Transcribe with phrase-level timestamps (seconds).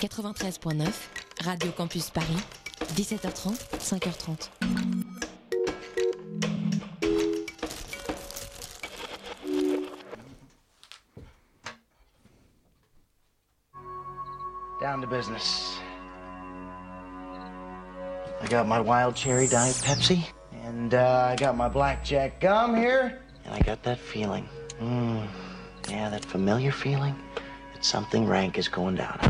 [0.00, 2.42] 93.9, Radio Campus Paris,
[2.94, 4.48] 17h30, 5h30.
[14.80, 15.76] Down to business.
[18.40, 20.24] I got my wild cherry diet Pepsi,
[20.64, 24.48] and uh, I got my blackjack gum here, and I got that feeling.
[24.80, 25.28] Mm,
[25.90, 27.14] yeah, that familiar feeling
[27.74, 29.29] that something rank is going down.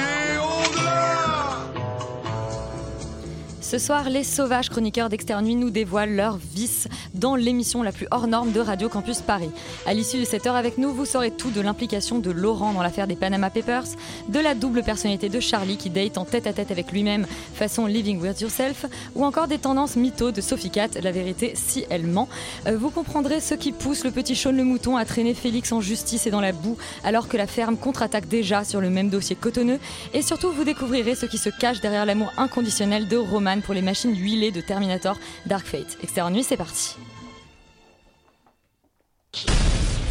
[3.71, 8.05] Ce soir, les sauvages chroniqueurs d'Externe Nuit nous dévoilent leurs vices dans l'émission la plus
[8.11, 9.49] hors norme de Radio Campus Paris.
[9.85, 12.83] À l'issue de cette heure avec nous, vous saurez tout de l'implication de Laurent dans
[12.83, 13.85] l'affaire des Panama Papers,
[14.27, 17.85] de la double personnalité de Charlie qui date en tête à tête avec lui-même façon
[17.85, 22.07] Living With Yourself, ou encore des tendances mythos de Sophie Cat, la vérité si elle
[22.07, 22.27] ment.
[22.67, 25.79] Euh, vous comprendrez ce qui pousse le petit Sean le mouton à traîner Félix en
[25.79, 26.75] justice et dans la boue,
[27.05, 29.79] alors que la ferme contre-attaque déjà sur le même dossier cotonneux.
[30.13, 33.81] Et surtout, vous découvrirez ce qui se cache derrière l'amour inconditionnel de Roman pour les
[33.81, 35.97] machines huilées de Terminator Dark Fate.
[36.03, 36.95] Externe Nuit, c'est parti.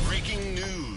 [0.08, 0.96] Breaking news.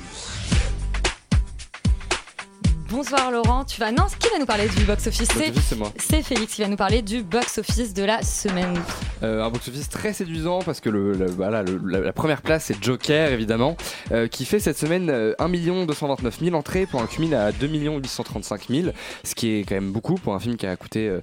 [2.89, 5.27] Bonsoir Laurent, tu vas non, qui va nous parler du box office?
[5.27, 5.91] C'est Box-office, c'est moi.
[5.97, 8.79] c'est Félix qui va nous parler du box office de la semaine.
[9.23, 12.65] Euh, un box-office très séduisant parce que le, le- voilà, le- la, la première place
[12.65, 13.75] c'est Joker évidemment
[14.11, 15.49] euh, qui fait cette semaine euh, 1
[15.85, 18.87] 229 000 entrées pour un cumul à 2 835 000
[19.23, 21.19] ce qui est quand même beaucoup pour un film qui a coûté euh,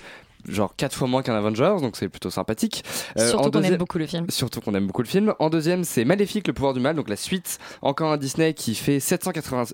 [0.48, 2.84] genre 4 fois moins qu'un Avengers donc c'est plutôt sympathique.
[3.18, 4.26] Euh, Surtout qu'on aime beaucoup le film.
[4.28, 5.34] Surtout qu'on aime beaucoup le film.
[5.38, 8.74] En deuxième, c'est Maléfique, le pouvoir du mal, donc la suite, encore un Disney qui
[8.74, 9.64] fait 780.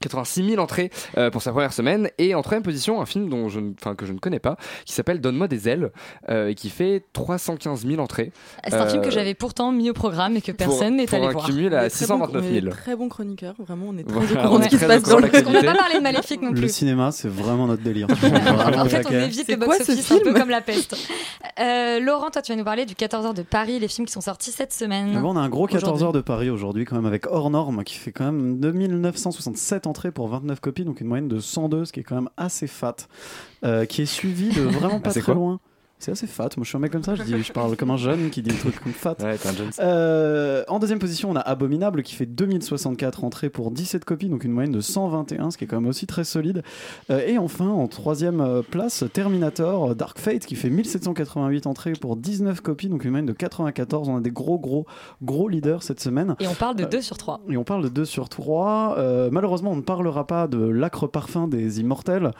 [0.00, 3.48] 86 000 entrées euh, pour sa première semaine et en troisième position un film dont
[3.48, 5.90] je, ne- que je ne connais pas qui s'appelle Donne-moi des ailes
[6.28, 8.32] euh, et qui fait 315 000 entrées
[8.66, 11.16] C'est un film que Euh, j'avais pourtant mis au programme et que personne n'est pour
[11.16, 11.46] allé un voir.
[11.46, 13.96] cumul On à est très bon- 629 on est 000 très bon chroniqueur, vraiment, on
[13.98, 15.96] est très Voilà, on est ce qui se passe dans le qu'on n'a pas parlé
[15.96, 16.72] de Maléfique non Le plus.
[16.72, 18.06] cinéma, c'est vraiment notre délire.
[18.76, 20.96] En fait, on évite le quoi ce box-office un peu comme la peste.
[21.60, 24.20] Euh, Laurent, toi, tu vas nous parler du 14h de Paris, les films qui sont
[24.20, 25.20] sortis cette semaine.
[25.20, 26.04] Bon, on a un gros 14 Aujourd'hui.
[26.04, 30.10] heures de Paris aujourd'hui, quand même, avec hors norme, qui fait quand même 2967 entrées
[30.10, 32.96] pour 29 copies, donc une moyenne de 102, ce qui est quand même assez fat.
[33.64, 35.60] Euh, qui est suivi de vraiment pas Ah, c'est très loin.
[35.98, 36.50] C'est assez fat.
[36.56, 38.42] Moi, je suis un mec comme ça, je, dis, je parle comme un jeune qui
[38.42, 39.16] dit des trucs comme fat.
[39.22, 39.70] Ouais, t'es un Jones.
[39.80, 44.44] Euh, en deuxième position, on a Abominable qui fait 2064 entrées pour 17 copies, donc
[44.44, 46.62] une moyenne de 121, ce qui est quand même aussi très solide.
[47.10, 52.16] Euh, et enfin, en troisième euh, place, Terminator Dark Fate qui fait 1788 entrées pour
[52.16, 54.08] 19 copies, donc une moyenne de 94.
[54.08, 54.86] On a des gros, gros,
[55.22, 56.36] gros leaders cette semaine.
[56.40, 57.40] Et on parle de Euh, 2 sur 3.
[57.48, 58.96] Et on parle de 2 sur 3.
[58.98, 62.32] Euh, malheureusement, on ne parlera pas de l'acre parfum des immortels,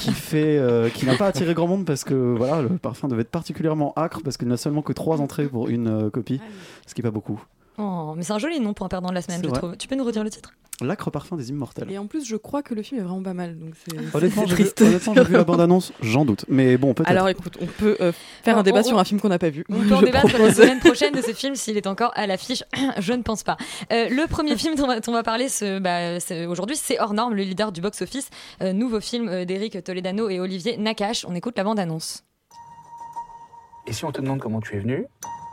[0.00, 3.22] qui, fait, euh, qui n'a pas attiré grand monde parce que voilà, le parfum devait
[3.22, 6.40] être particulièrement acre, parce qu'il n'a seulement que 3 entrées pour une euh, copie,
[6.86, 7.40] ce qui n'est pas beaucoup.
[7.78, 9.58] Oh, mais c'est un joli nom pour un perdant de la semaine, je vrai.
[9.58, 9.76] trouve.
[9.76, 10.52] Tu peux nous redire le titre?
[10.82, 11.90] L'acre parfum des immortels.
[11.90, 13.72] Et en plus, je crois que le film est vraiment pas mal, donc
[14.14, 14.80] Honnêtement, j'ai vu, triste.
[14.82, 16.44] honnêtement, j'ai vu la bande-annonce, j'en doute.
[16.48, 17.10] Mais bon, peut-être.
[17.10, 19.48] Alors écoute, on peut euh, faire un débat on- sur un film qu'on n'a pas
[19.48, 19.64] vu.
[19.70, 20.54] On peut en débattre la propose.
[20.54, 22.62] semaine prochaine de ce film s'il est encore à l'affiche.
[22.98, 23.56] Je ne pense pas.
[23.90, 27.42] Euh, le premier film dont on va, parler ce, bah, aujourd'hui, c'est Hors Norme, le
[27.42, 28.28] leader du box-office.
[28.62, 31.24] Euh, nouveau film d'Eric Toledano et Olivier Nakache.
[31.26, 32.22] On écoute la bande-annonce.
[33.86, 35.06] Et si on te demande comment tu es venu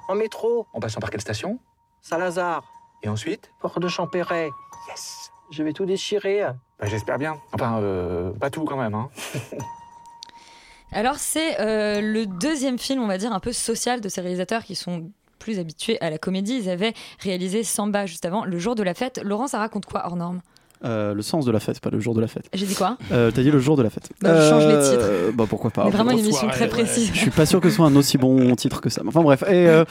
[0.07, 1.59] En métro, En passant par quelle station
[2.01, 2.63] Saint-Lazare,
[3.03, 4.49] Et ensuite Port de Champéret.
[4.89, 6.41] Yes Je vais tout déchirer.
[6.79, 7.37] Bah, J'espère bien.
[7.53, 8.95] Enfin, euh, pas tout quand même.
[8.95, 9.09] Hein.
[10.91, 14.63] Alors, c'est euh, le deuxième film, on va dire, un peu social de ces réalisateurs
[14.63, 16.55] qui sont plus habitués à la comédie.
[16.55, 19.19] Ils avaient réalisé Samba juste avant, Le jour de la fête.
[19.23, 20.41] Laurent, ça raconte quoi hors norme?
[20.85, 22.45] Euh, le sens de la fête, pas le jour de la fête.
[22.53, 22.97] J'ai dit quoi?
[23.11, 24.09] Euh, T'as dit le jour de la fête.
[24.21, 25.85] Bah, je change les Euh, Bah pourquoi pas.
[25.85, 26.67] Mais vraiment une émission très ouais.
[26.67, 27.09] précise.
[27.13, 29.01] Je suis pas sûr que ce soit un aussi bon titre que ça.
[29.07, 29.43] Enfin bref.
[29.43, 29.85] Et, euh,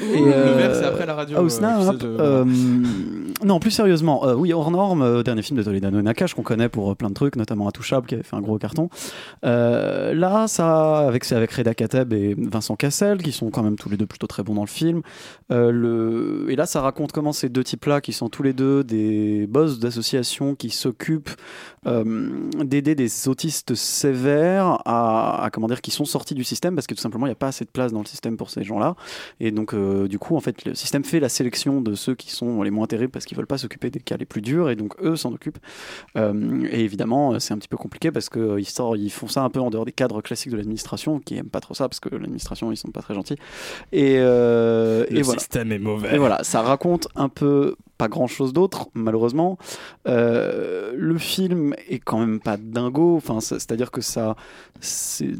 [0.00, 1.96] et, Le euh, verre, c'est après la radio, oh, euh, snap.
[1.98, 2.44] de- Euh,
[3.44, 4.26] non, plus sérieusement.
[4.26, 6.94] euh, oui, hors norme, euh, dernier film de Toledano et Nakache qu'on connaît pour euh,
[6.94, 8.88] plein de trucs, notamment Intouchable qui avait fait un gros carton.
[9.44, 13.76] Euh, là, ça, avec c'est avec Reda Kateb et Vincent Cassel qui sont quand même
[13.76, 15.02] tous les deux plutôt très bons dans le film.
[15.52, 18.82] Euh, le, et là, ça raconte comment ces deux types-là, qui sont tous les deux
[18.84, 21.30] des boss d'associations qui s'occupe
[21.88, 22.04] euh,
[22.64, 26.94] d'aider des autistes sévères à, à, comment dire qui sont sortis du système parce que
[26.94, 28.94] tout simplement il n'y a pas assez de place dans le système pour ces gens-là
[29.40, 32.30] et donc euh, du coup en fait le système fait la sélection de ceux qui
[32.30, 34.76] sont les moins terribles parce qu'ils veulent pas s'occuper des cas les plus durs et
[34.76, 35.58] donc eux s'en occupent
[36.16, 39.42] Euh, et évidemment c'est un petit peu compliqué parce que ils, sortent- ils font ça
[39.42, 42.00] un peu en dehors des cadres classiques de l'administration qui aiment pas trop ça parce
[42.00, 43.36] que l'administration ils sont pas très gentils
[43.92, 46.14] et, Le voilà système est mauvais.
[46.14, 49.58] et voilà, ça raconte un peu pas grand chose d'autre, malheureusement.
[50.06, 54.36] Le film est quand même pas dingo, enfin, c'est- c'est-à-dire que ça,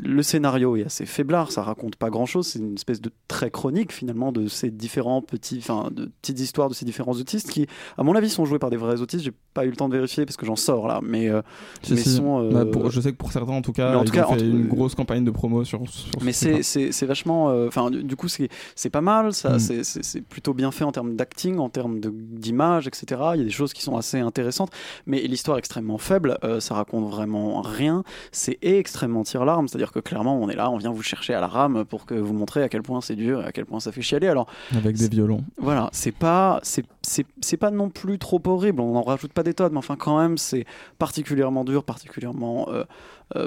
[0.05, 3.50] le scénario est assez faiblard, ça raconte pas grand chose, c'est une espèce de trait
[3.50, 7.67] chronique finalement de ces différents petits, enfin, de petites histoires de ces différents autistes qui,
[7.96, 9.25] à mon avis, sont joués par des vrais autistes.
[9.25, 11.43] J'ai pas eu le temps de vérifier parce que j'en sors là, mais, euh,
[11.90, 12.11] mais si.
[12.17, 12.40] sont.
[12.43, 14.26] euh, Bah, pour- je sais que pour certains, en tout cas, en ils tout cas,
[14.26, 15.79] ont fait en une grosse campagne de promo sur.
[15.88, 19.32] sur ce mais c'est c'est vachement euh, enfin du, du coup c'est c'est pas mal
[19.32, 19.58] ça Mm.
[19.82, 23.50] c'est- plutôt bien fait en termes d'acting en termes d'image etc il y a des
[23.50, 24.70] choses qui sont assez intéressantes
[25.06, 29.79] mais l'histoire est extrêmement faible euh, ça raconte vraiment rien c'est extrêmement tire-larme c'est à
[29.79, 32.15] dire que clairement on est là on vient vous chercher à la rame pour que
[32.15, 34.47] vous montrez à quel point c'est dur et à quel point ça fait chialer alors
[34.76, 35.44] Avec des violons.
[35.59, 38.81] voilà, c'est pas, c'est, pas non plus trop horrible.
[38.81, 40.65] On n'en rajoute pas des tonnes, mais enfin quand même, c'est
[40.99, 42.85] particulièrement dur, particulièrement, euh,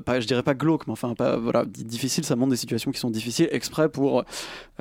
[0.06, 2.24] pas, je dirais pas glauque, mais enfin pas, voilà, di- difficile.
[2.24, 4.24] Ça montre des situations qui sont difficiles exprès pour, euh,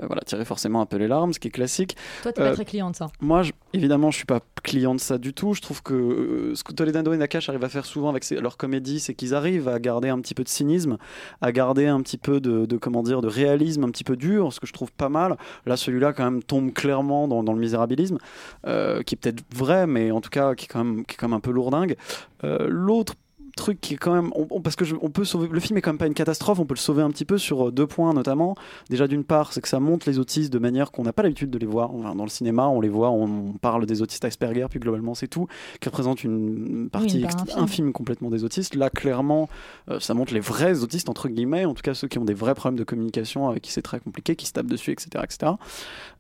[0.02, 1.96] voilà, tirer forcément un peu les larmes, ce qui est classique.
[2.22, 3.08] Toi, t'es Euh, pas très client de ça.
[3.20, 5.54] moi, je- évidemment, je suis pas client de ça du tout.
[5.54, 8.56] Je trouve que euh, ce que Toledano et Nakash arrivent à faire souvent avec leur
[8.56, 10.98] comédie, c'est qu'ils arrivent à garder un petit peu de cynisme,
[11.40, 14.52] à garder un petit peu de, de, comment dire, de réalisme un petit peu dur,
[14.52, 15.36] ce que je trouve pas mal.
[15.66, 18.18] Là, celui-là, quand même, tombe clairement dans, dans le misérabilisme,
[18.66, 21.16] euh, qui est peut-être vrai, mais en tout cas, qui est quand même, qui est
[21.16, 21.96] quand même un peu lourdingue.
[22.44, 23.14] Euh, L'autre
[23.60, 25.76] truc qui est quand même on- on- parce que je- on peut sauver le film
[25.78, 27.70] est quand même pas une catastrophe on peut le sauver un petit peu sur euh,
[27.70, 28.56] deux points notamment
[28.88, 31.50] déjà d'une part c'est que ça montre les autistes de manière qu'on n'a pas l'habitude
[31.50, 34.24] de les voir Enfin, dans le cinéma on les voit on, on parle des autistes
[34.24, 35.46] Asperger puis globalement c'est tout
[35.80, 37.58] qui représente une partie ext- infime.
[37.62, 39.48] infime complètement des autistes là clairement
[39.90, 42.34] euh, ça montre les vrais autistes entre guillemets en tout cas ceux qui ont des
[42.34, 45.52] vrais problèmes de communication avec qui c'est très compliqué qui se tapent dessus etc etc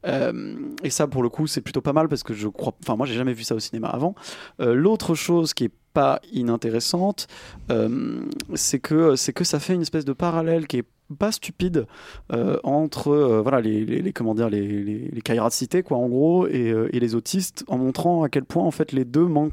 [0.06, 2.74] euh, et ça, pour le coup, c'est plutôt pas mal parce que je crois.
[2.82, 4.14] Enfin, moi, j'ai jamais vu ça au cinéma avant.
[4.60, 7.26] Euh, L'autre chose qui est pas inintéressante,
[7.70, 8.20] euh,
[8.54, 10.84] c'est que c'est que ça fait une espèce de parallèle qui est
[11.18, 11.86] pas stupide
[12.32, 16.88] euh, entre euh, voilà les, les, les- comment dire de quoi en gros et, euh,
[16.94, 19.52] et les autistes en montrant à quel point en fait les deux manquent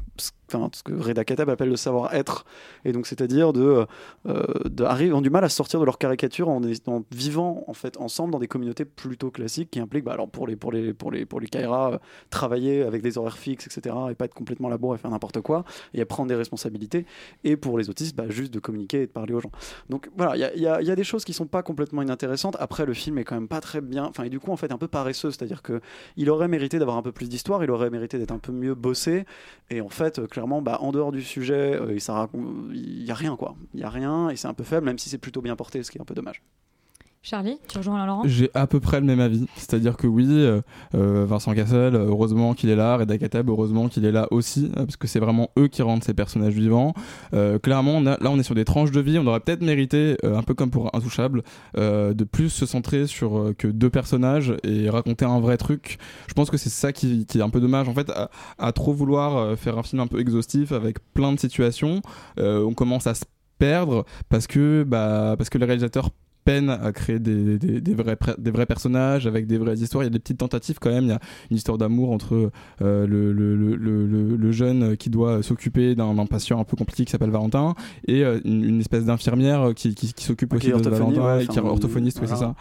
[0.52, 2.44] enfin ce que Reda Kateb appelle le savoir-être.
[2.84, 3.86] Et donc c'est-à-dire de,
[4.26, 8.32] euh, ont du mal à sortir de leur caricature en, en vivant en fait ensemble
[8.32, 11.26] dans des communautés plutôt classiques qui impliquent bah, alors pour les pour les pour les
[11.26, 11.98] pour les Kaira euh,
[12.30, 15.64] travailler avec des horaires fixes etc et pas être complètement labour et faire n'importe quoi
[15.94, 17.06] et prendre des responsabilités
[17.44, 19.52] et pour les autistes bah, juste de communiquer et de parler aux gens.
[19.88, 22.56] Donc voilà il y y y a des choses qui sont pas complètement inintéressantes.
[22.58, 24.72] Après le film est quand même pas très bien enfin et du coup en fait
[24.72, 25.30] un peu paresseux.
[25.30, 25.80] C'est-à-dire que
[26.16, 28.74] il aurait mérité d'avoir un peu plus d'histoire il aurait mérité d'être un peu mieux
[28.74, 29.24] bossé
[29.70, 30.26] et en fait euh,
[30.62, 31.96] bah, en dehors du sujet euh,
[32.72, 33.56] il y a rien quoi.
[33.74, 35.82] Il y a rien et c'est un peu faible même si c'est plutôt bien porté
[35.82, 36.42] ce qui est un peu dommage
[37.28, 38.22] Charlie, tu rejoins Laurent?
[38.24, 39.44] J'ai à peu près le même avis.
[39.56, 40.62] C'est-à-dire que oui, euh,
[40.94, 44.86] euh, Vincent Cassel, heureusement qu'il est là, Reda Kateb, heureusement qu'il est là aussi, euh,
[44.86, 46.94] parce que c'est vraiment eux qui rendent ces personnages vivants.
[47.62, 49.18] Clairement, là, on est sur des tranches de vie.
[49.18, 51.42] On aurait peut-être mérité, un peu comme pour Intouchable,
[51.76, 55.98] de plus se centrer sur que deux personnages et raconter un vrai truc.
[56.28, 57.90] Je pense que c'est ça qui, est un peu dommage.
[57.90, 61.38] En fait, à, à trop vouloir faire un film un peu exhaustif avec plein de
[61.38, 62.00] situations,
[62.38, 63.24] on commence à se
[63.58, 66.10] perdre parce que, bah, parce que les réalisateurs
[66.48, 70.02] peine à créer des, des, des vrais, des vrais personnages avec des vraies histoires.
[70.02, 71.04] Il y a des petites tentatives quand même.
[71.04, 72.50] Il y a une histoire d'amour entre
[72.80, 76.76] euh, le, le, le, le, le- le jeune qui doit s'occuper d'un patient un peu
[76.76, 77.74] compliqué qui s'appelle Valentin
[78.06, 81.36] et euh, une, une espèce d'infirmière qui, qui, qui s'occupe Ah, aussi de orthophoniste, Valentin
[81.36, 82.54] ouais, et qui est orthophoniste, oui, c'est ça.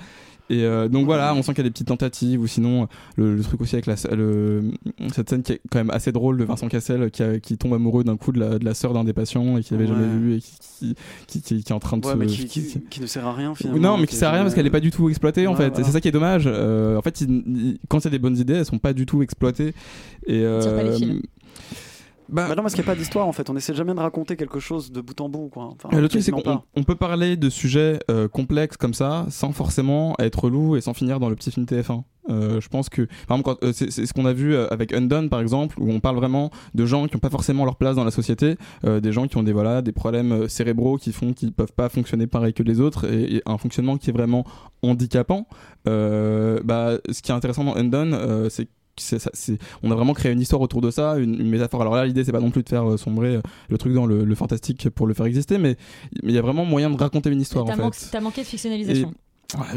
[0.50, 2.88] Et euh, donc voilà, on sent qu'il y a des petites tentatives, ou sinon
[3.18, 4.72] le, le truc aussi avec la, le,
[5.14, 7.74] cette scène qui est quand même assez drôle de Vincent Cassel qui, a- qui tombe
[7.74, 9.92] amoureux d'un coup de la, de la sœur d'un des patients et qu'il avait Ouais.
[9.94, 10.96] jamais vu et qui, qui,
[11.28, 12.18] qui, qui- qui est en train de ouais se.
[12.18, 14.44] mais qui, qui, qui ne sert à rien finalement non, mais qui sert à rien
[14.44, 15.70] parce qu'elle est pas du tout exploitée en Ouais, fait.
[15.70, 15.84] voilà.
[15.86, 16.44] C'est ça qui est dommage.
[16.48, 18.94] Euh, en fait, il- il- quand il y a des bonnes idées, elles sont pas
[18.94, 19.74] du tout exploitées.
[20.28, 21.22] Et tire pas les euh,
[22.28, 22.36] fils.
[22.36, 23.50] Bah non, parce qu'il n'y a pas d'histoire en fait.
[23.50, 25.50] On essaie jamais de raconter quelque chose de bout en bout.
[25.50, 25.70] Quoi.
[25.74, 29.52] Enfin, le truc, c'est qu'on on peut parler de sujets euh, complexes comme ça sans
[29.52, 32.04] forcément être relou et sans finir dans le petit film TF1.
[32.30, 34.94] Euh, je pense que, par exemple, euh, c'est c'est ce qu'on a vu euh, avec
[34.94, 37.96] Undone, par exemple, où on parle vraiment de gens qui n'ont pas forcément leur place
[37.96, 41.34] dans la société, euh, des gens qui ont des voilà des problèmes cérébraux qui font
[41.34, 44.46] qu'ils peuvent pas fonctionner pareil que les autres et, et un fonctionnement qui est vraiment
[44.82, 45.48] handicapant.
[45.86, 48.68] Bah, ce qui est intéressant dans Undone, c'est c'est
[49.00, 49.32] ça-
[49.84, 51.82] on a vraiment créé une histoire autour de ça, une, une métaphore.
[51.82, 54.06] Alors là, l'idée, c'est pas non plus de faire euh, sombrer euh, le truc dans
[54.06, 55.76] le, le fantastique pour le faire exister, mais
[56.24, 58.08] mais il y a vraiment moyen de raconter une histoire T'as en man- fait.
[58.12, 59.14] t'as manqué de fictionnalisation.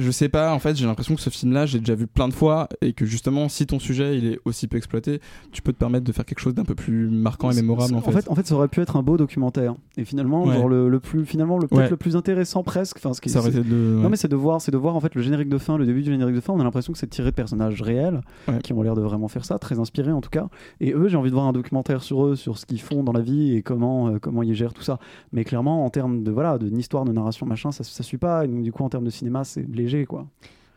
[0.00, 2.32] Je sais pas, en fait, j'ai l'impression que ce film-là, j'ai déjà vu plein de
[2.34, 5.20] fois et que justement, si ton sujet il est aussi peu exploité,
[5.52, 7.94] tu peux te permettre de faire quelque chose d'un peu plus marquant et mémorable.
[7.94, 9.74] En En fait, en fait, ça aurait pu être un beau documentaire.
[9.96, 10.54] Et finalement, Ouais.
[10.56, 11.88] genre le, le plus, finalement, le peut-être Ouais.
[11.90, 12.96] le plus intéressant presque.
[12.96, 15.14] Enfin, ce qui Ça de- Non, mais c'est de voir, c'est de voir en fait
[15.14, 16.52] le générique de fin, le début du générique de fin.
[16.52, 18.22] On a l'impression que c'est tiré de personnages réels
[18.64, 20.48] qui ont l'air de vraiment faire ça, très inspirés en tout cas.
[20.80, 23.12] Et eux, j'ai envie de voir un documentaire sur eux, sur ce qu'ils font dans
[23.12, 24.98] la vie et comment, euh, comment ils gèrent tout ça.
[25.32, 28.44] Mais clairement, en termes de voilà, d'une histoire, de narration, machin, ça, ça suit pas.
[28.44, 30.26] Et donc, du coup, en termes de cinéma, c'est léger, quoi.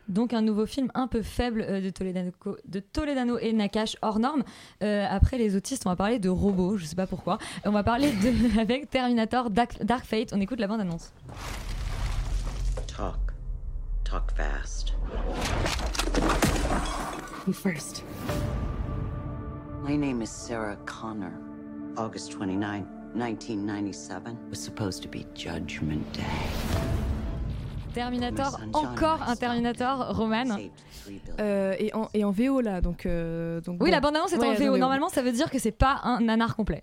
[0.08, 2.30] Donc un nouveau film un peu faible euh, de, Toledano,
[2.66, 4.44] de Toledano et Nakash hors norme.
[4.82, 7.38] Euh, après les autistes, on va parler de robots, je sais pas pourquoi.
[7.64, 10.32] On va parler de, avec Terminator Dark, Dark Fate.
[10.34, 11.12] On écoute la bande-annonce.
[12.86, 13.16] Talk.
[14.04, 14.92] Talk fast.
[17.46, 18.04] You first.
[19.86, 21.32] My name is Sarah Connor.
[21.96, 27.13] August 29, 1997 was supposed to be Judgment Day.
[27.94, 30.44] Terminator, encore un Terminator, Roman.
[31.40, 33.06] Euh, et, en, et en VO là, donc.
[33.06, 33.94] euh, donc Oui, bon.
[33.94, 34.76] la bande-annonce est Ouais, en VO.
[34.78, 36.82] Normalement, ça veut dire que c'est pas un nanar complet.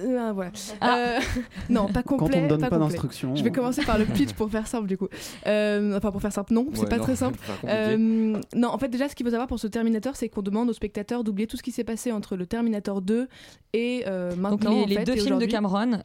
[0.00, 0.50] Euh, voilà.
[0.80, 0.96] Ah.
[0.96, 1.18] Euh,
[1.70, 2.36] non, pas complet.
[2.36, 2.84] on te donne pas complet.
[2.88, 3.36] d'instructions.
[3.36, 5.06] Je vais commencer par le pitch pour faire simple du coup.
[5.46, 7.38] Euh, enfin pour faire simple, non, c'est Ouais, pas non, très simple.
[7.64, 7.96] Euh,
[8.56, 10.72] non, en fait déjà ce qu'il faut savoir pour ce Terminator, c'est qu'on demande aux
[10.72, 13.28] spectateurs d'oublier tout ce qui s'est passé entre le Terminator 2
[13.72, 14.70] et euh, Donc maintenant.
[14.72, 15.46] les, en les fait, deux films de.
[15.46, 16.02] Cameron.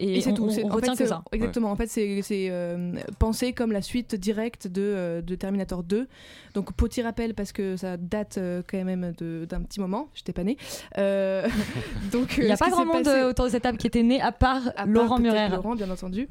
[0.00, 0.44] Et, Et, c'est tout.
[0.44, 1.22] on- on en fait, retient que ça.
[1.32, 1.70] Exactement.
[1.72, 6.06] En fait, c'est euh, pensé comme la suite directe de, euh, de Terminator 2.
[6.54, 10.08] Donc, petit rappel parce que ça date euh, quand même d'un petit moment.
[10.14, 10.56] J'étais pas née.
[10.98, 11.48] Euh,
[12.12, 13.76] donc, Il n'y euh, a ce pas grand monde passé- euh, autour de cette table
[13.78, 15.48] qui était né à part à Laurent Murer.
[15.48, 16.28] Laurent, bien entendu.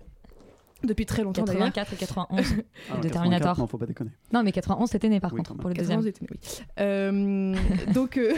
[0.83, 1.71] Depuis très longtemps d'ailleurs.
[1.73, 2.37] 84 et 91
[2.91, 3.57] Ah, de 84, Terminator.
[3.59, 4.11] Non, faut pas déconner.
[4.31, 6.09] Non, mais 91 c'était né par Oui, contre pour le 91 deuxième.
[6.09, 6.65] était né, oui.
[6.79, 7.55] Euh,
[7.93, 8.31] donc, euh,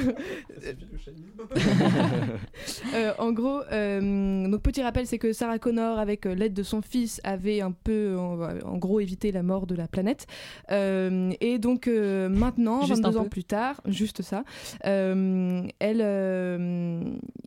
[2.96, 6.82] euh, en gros, euh, donc petit rappel, c'est que Sarah Connor, avec l'aide de son
[6.82, 10.28] fils, avait un peu, en, en gros, évité la mort de la planète.
[10.72, 14.44] Euh, et donc euh, maintenant, Juste un 22 ans plus tard, juste ça,
[14.86, 17.02] euh, elle, euh,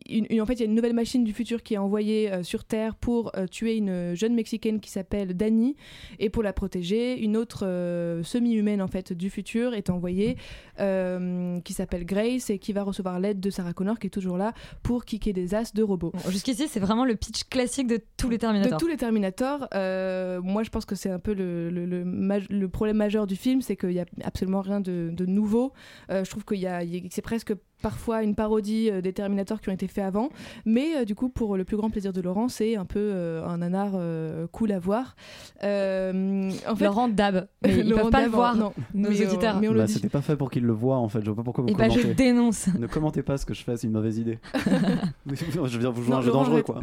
[0.09, 2.31] une- une- en fait, il y a une nouvelle machine du futur qui est envoyée
[2.31, 5.75] euh, sur Terre pour euh, tuer une jeune mexicaine qui s'appelle Dani
[6.19, 10.37] et pour la protéger, une autre euh, semi-humaine en fait du futur est envoyée
[10.79, 14.37] euh, qui s'appelle Grace et qui va recevoir l'aide de Sarah Connor qui est toujours
[14.37, 16.11] là pour kicker des as de robots.
[16.13, 18.73] Bon, Jusqu'ici, c'est vraiment le pitch classique de tous les Terminators.
[18.73, 22.03] De tous les Terminators, euh, moi je pense que c'est un peu le, le, le
[22.03, 25.71] maj- le problème majeur du film, c'est qu'il n'y a absolument rien de, de nouveau.
[26.09, 29.73] Je trouve qu'il y a- c'est presque parfois une parodie euh, des Terminators qui ont
[29.73, 30.29] été faits avant,
[30.65, 33.45] mais euh, du coup pour le plus grand plaisir de Laurent, c'est un peu euh,
[33.45, 35.15] un nanar euh, cool à voir.
[35.63, 37.47] Euh, en fait, Laurent Dab.
[37.63, 38.73] Mais ils Laurent peuvent pas Dab, le voir, non.
[38.95, 39.59] nos Mais, auditeurs.
[39.59, 39.87] mais on le Bah.
[39.87, 41.19] C'était pas fait pour qu'ils le voient en fait.
[41.21, 42.15] Je vois pas pourquoi vous Eh bah, je commentez.
[42.15, 42.67] dénonce.
[42.79, 44.39] Ne commentez pas ce que je fais, c'est une mauvaise idée.
[45.27, 46.79] je viens vous jouer Non, un jeu Laurent, dangereux quoi.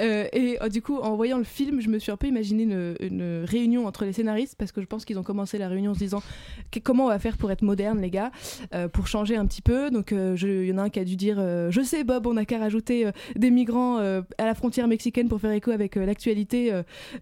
[0.00, 2.62] Euh, et euh, du coup, en voyant le film, je me suis un peu imaginé
[2.64, 5.92] une, une réunion entre les scénaristes parce que je pense qu'ils ont commencé la réunion
[5.92, 6.22] en se disant
[6.70, 8.30] que- comment on va faire pour être moderne, les gars,
[8.74, 9.90] euh, pour changer un petit peu.
[9.90, 11.36] Donc, euh, il y en a un qui a dû dire
[11.70, 15.52] Je sais, Bob, on n'a qu'à rajouter des migrants à la frontière mexicaine pour faire
[15.52, 16.72] écho avec l'actualité.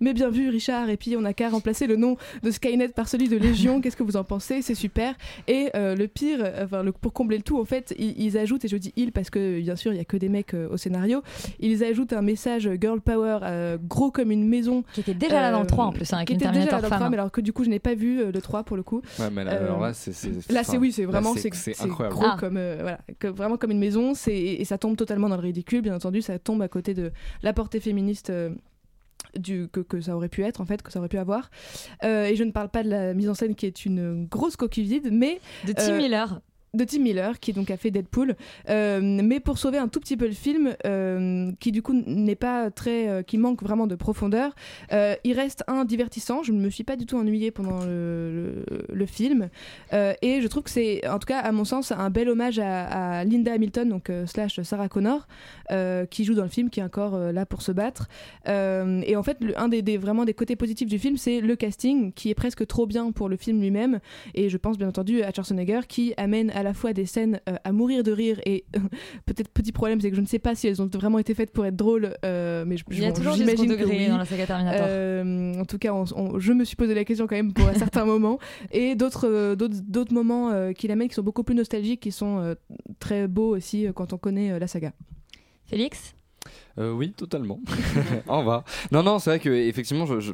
[0.00, 0.88] mais bien vu, Richard.
[0.90, 3.80] Et puis, on n'a qu'à remplacer le nom de Skynet par celui de Légion.
[3.83, 4.62] Qu'est-ce que vous en pensez?
[4.62, 5.14] C'est super.
[5.49, 8.69] Et le pire, enfin, le- pour combler le tout, en fait, ils, ils ajoutent, et
[8.69, 11.23] je dis ils parce que bien sûr, il y a que des mecs au scénario,
[11.61, 14.82] ils ajoutent un message euh, girl power euh, gros comme une maison.
[14.92, 16.64] Qui était déjà là dans le 3 en plus, hein, avec qui une était déjà
[16.66, 17.11] là dans le 3, femme.
[17.11, 19.02] mais alors que du coup, je n'ai pas vu euh, le 3 pour le coup.
[19.18, 20.12] Ouais, mais là, Euh, alors là, c'est.
[20.12, 21.50] c'est- Là, enfin, c'est oui, c'est vraiment c'est-
[21.88, 22.37] gros Ah.
[22.38, 24.14] comme euh, voilà, que- vraiment comme une maison.
[24.14, 25.82] C'est et ça tombe totalement dans le ridicule.
[25.82, 28.30] Bien entendu, ça tombe à côté de la portée féministe.
[28.30, 28.50] euh,
[29.38, 31.50] du, que, que ça aurait pu être en fait que ça aurait pu avoir
[32.04, 34.56] Euh, et je ne parle pas de la mise en scène qui est une grosse
[34.56, 36.40] coquille vide mais De Tim euh, Miller.
[36.75, 38.37] De Tim Miller qui donc a fait Deadpool.
[38.69, 42.37] Euh, mais pour sauver un tout petit peu le film euh, qui du coup n'est
[42.37, 44.55] pas très euh, qui manque vraiment de profondeur
[45.25, 46.43] il reste un divertissant.
[46.43, 49.49] Je ne me suis pas du tout ennuyée pendant le, film.
[49.93, 53.25] Et je trouve que c'est en tout cas à mon sens un bel hommage à,
[53.25, 55.27] Linda Hamilton donc slash Sarah Connor
[56.11, 58.09] qui joue dans le film qui est encore là pour se battre.
[58.47, 62.12] Et en fait un des, des- vraiment des côtés positifs du film c'est le casting
[62.12, 64.00] qui est presque trop bien pour le film lui-même.
[64.35, 67.73] Et je pense bien entendu à Schwarzenegger qui amène la fois des scènes euh, à
[67.73, 68.64] mourir de rire et
[69.26, 71.52] peut-être petit problème c'est que je ne sais pas si elles ont vraiment été faites
[71.52, 74.09] pour être drôles euh, mais je, Il y a je- toujours que degré oui.
[74.09, 74.87] dans la saga Terminator.
[74.88, 77.67] Euh, en tout cas on- on- je me suis posé la question quand même pour
[77.69, 78.38] un certain moment
[78.73, 82.38] et d'autres euh, d'autres moments euh, qu'il amène qui sont beaucoup plus nostalgiques qui sont
[82.38, 82.55] euh,
[82.99, 84.93] très beaux aussi euh, quand on connaît euh, la saga
[85.67, 86.14] Félix?
[86.79, 87.61] Euh, oui, totalement.
[88.29, 88.65] Au revoir.
[88.93, 90.33] Non, non, c'est vrai que effectivement, je,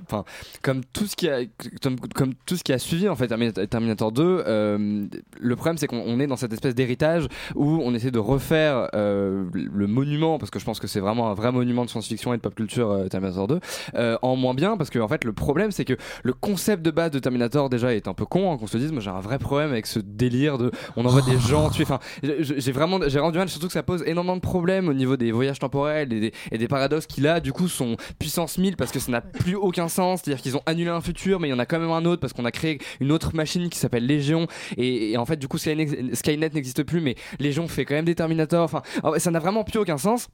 [0.63, 1.41] comme tout ce qui a,
[1.83, 5.07] comme, comme tout ce qui a suivi en fait Terminator- Terminator 2, euh,
[5.41, 8.89] le problème c'est qu'on on est dans cette espèce d'héritage où on essaie de refaire
[8.95, 12.35] euh, le monument, parce que je pense que c'est vraiment un vrai monument de science-fiction
[12.35, 13.61] et de pop culture Terminator 2,
[13.95, 16.91] euh, en moins bien, parce que en fait le problème c'est que le concept de
[16.91, 19.21] base de Terminator déjà est un peu con, hein, qu'on se dise, moi j'ai un
[19.21, 23.19] vrai problème avec ce délire de, on envoie des gens tuer, enfin, j'ai vraiment, j'ai
[23.21, 26.26] rendu mal, surtout que ça pose énormément de problèmes au niveau des voyages temporels et
[26.51, 29.55] et des paradoxes qui là du coup sont puissance 1000 parce que ça n'a plus
[29.55, 31.91] aucun sens, c'est-à-dire qu'ils ont annulé un futur mais il y en a quand même
[31.91, 34.47] un autre parce qu'on a créé une autre machine qui s'appelle Légion.
[34.77, 38.15] Et, et en fait du coup Skynet, n'existe plus mais Légion fait quand même des
[38.15, 38.83] Terminators, enfin
[39.19, 40.29] ça n'a vraiment plus aucun sens.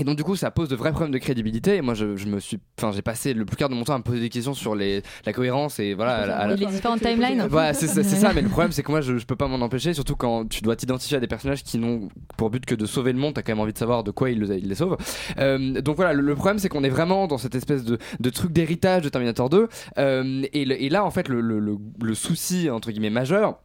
[0.00, 2.26] Et donc du coup ça pose de vrais problèmes de crédibilité et moi je, je
[2.26, 4.30] me suis enfin j'ai passé le plus quart de mon temps à me poser des
[4.30, 7.46] questions sur les, la cohérence et voilà la- la- Les différentes timelines.
[7.50, 9.92] voilà, c'est ça, mais le problème c'est que moi je, je peux pas m'en empêcher,
[9.92, 12.08] surtout quand tu dois t'identifier à des personnages qui n'ont
[12.38, 14.30] pour but que de sauver le monde, t'as quand même envie de savoir de quoi
[14.30, 14.96] ils, le- ils les sauvent.
[15.38, 18.30] Euh, donc voilà, le, le problème c'est qu'on est vraiment dans cette espèce de, de
[18.30, 19.68] truc d'héritage de Terminator 2,
[19.98, 23.58] euh, et, et là en fait le, le- souci entre guillemets majeur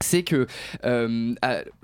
[0.00, 0.46] c'est que
[0.84, 1.34] euh,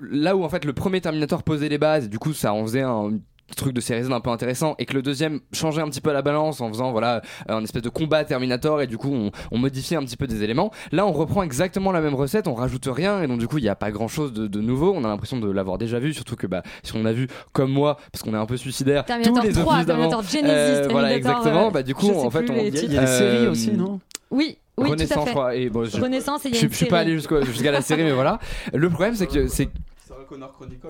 [0.01, 2.63] là où en fait le premier Terminator posait les bases, et du coup ça en
[2.63, 3.11] faisait un
[3.55, 6.11] truc de série Z un peu intéressant et que le deuxième changeait un petit peu
[6.11, 9.31] la balance en faisant voilà euh, un espèce de combat Terminator et du coup on,
[9.51, 12.53] on modifiait un petit peu des éléments là on reprend exactement la même recette on
[12.53, 14.93] rajoute rien et donc du coup il n'y a pas grand chose de, de nouveau
[14.95, 17.71] on a l'impression de l'avoir déjà vu surtout que bah si on a vu comme
[17.71, 20.89] moi parce qu'on est un peu suicidaire Terminator tous les 3, opus d'avant, Terminator Genesis,
[20.91, 22.97] voilà Terminator, exactement euh, bah du coup en fait on Il y a- il y
[22.97, 23.99] a des euh, séries aussi, non?
[24.29, 25.13] Oui, oui, tout à fait.
[25.25, 25.55] je crois.
[25.55, 27.71] Et bon, je, Renaissance et il y a je, une je suis pas allé jusqu'à
[27.71, 28.39] la série, mais voilà.
[28.73, 29.69] Le problème, c'est que c'est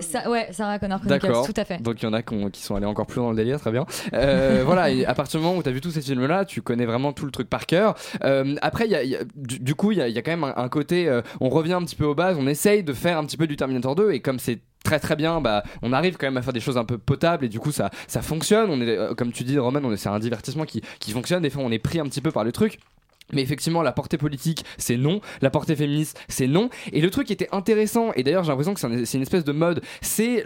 [0.00, 1.46] Ça, ouais, Sarah Connor Chronicles, D'accord.
[1.46, 1.82] tout à fait.
[1.82, 3.36] Donc il y en a qui, ont- qui sont allés encore plus loin dans le
[3.36, 3.84] délire, très bien.
[4.14, 6.62] Euh, voilà, et à partir du moment où tu as vu tous ces films-là, tu
[6.62, 7.94] connais vraiment tout le truc par cœur.
[8.24, 10.14] Euh, après, il y a- il y a- du, du coup, il y a, il
[10.14, 12.36] y a quand même un, un côté, euh, on revient un petit peu aux bases,
[12.38, 15.14] on essaye de faire un petit peu du Terminator 2, et comme c'est très très
[15.14, 17.60] bien bah on arrive quand même à faire des choses un peu potables et du
[17.60, 20.18] coup ça ça fonctionne on est euh, comme tu dis Roman on est c'est un
[20.18, 22.80] divertissement qui qui fonctionne des fois on est pris un petit peu par le truc
[23.32, 25.20] mais effectivement, la portée politique, c'est non.
[25.40, 26.68] La portée féministe, c'est non.
[26.92, 29.22] Et le truc qui était intéressant, et d'ailleurs j'ai l'impression que c'est un- c'est une
[29.22, 30.44] espèce de mode, c'est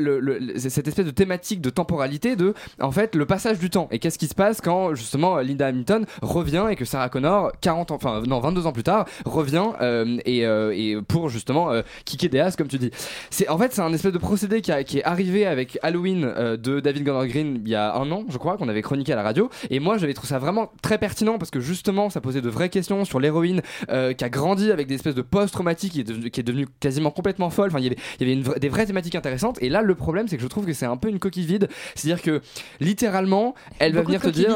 [0.56, 3.88] cette espèce de thématique de temporalité de, en fait, le passage du temps.
[3.90, 7.90] Et qu'est-ce qui se passe quand justement Linda Hamilton revient et que Sarah Connor, 40
[7.90, 11.82] ans, enfin non, 22 ans plus tard, revient euh, et, euh, et pour justement euh,
[12.04, 12.90] kicker des as, comme tu dis.
[13.30, 16.80] C'est en fait c'est un espèce de procédé qui est arrivé avec Halloween euh, de
[16.80, 19.22] David Gordon Green il y a un an, je crois, qu'on avait chroniqué à la
[19.22, 19.50] radio.
[19.70, 22.68] Et moi j'avais trouvé ça vraiment très pertinent parce que justement ça posait de vraies
[22.76, 26.42] questions sur l'héroïne euh, qui a grandi avec des espèces de post-traumatiques qui qui est
[26.42, 27.68] devenue quasiment complètement folle.
[27.70, 29.58] Enfin il y avait, il y avait une vra- des vraies thématiques intéressantes.
[29.62, 31.68] Et là le problème c'est que je trouve que c'est un peu une coquille vide.
[31.94, 32.40] C'est-à-dire que
[32.80, 34.48] littéralement elle va venir te dire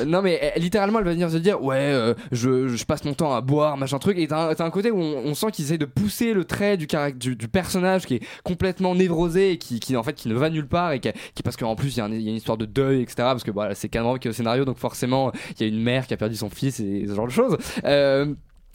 [0.00, 3.14] euh, non mais littéralement elle va venir se dire ouais euh, je, je passe mon
[3.14, 5.78] temps à boire machin truc et t'as un, côté où on, on sent qu'ils essayent
[5.78, 9.80] de pousser le trait du, caract- du, du personnage qui est complètement névrosé et qui,
[9.80, 11.98] qui en fait qui ne va nulle part et qui, qui parce qu'en plus il
[11.98, 13.88] y, a un- il y a une histoire de deuil etc parce que voilà c'est
[13.88, 16.36] Cameron qui est au scénario donc forcément il y a une mère qui a perdu
[16.36, 17.51] son fils et ce genre de choses
[17.84, 18.34] Euh,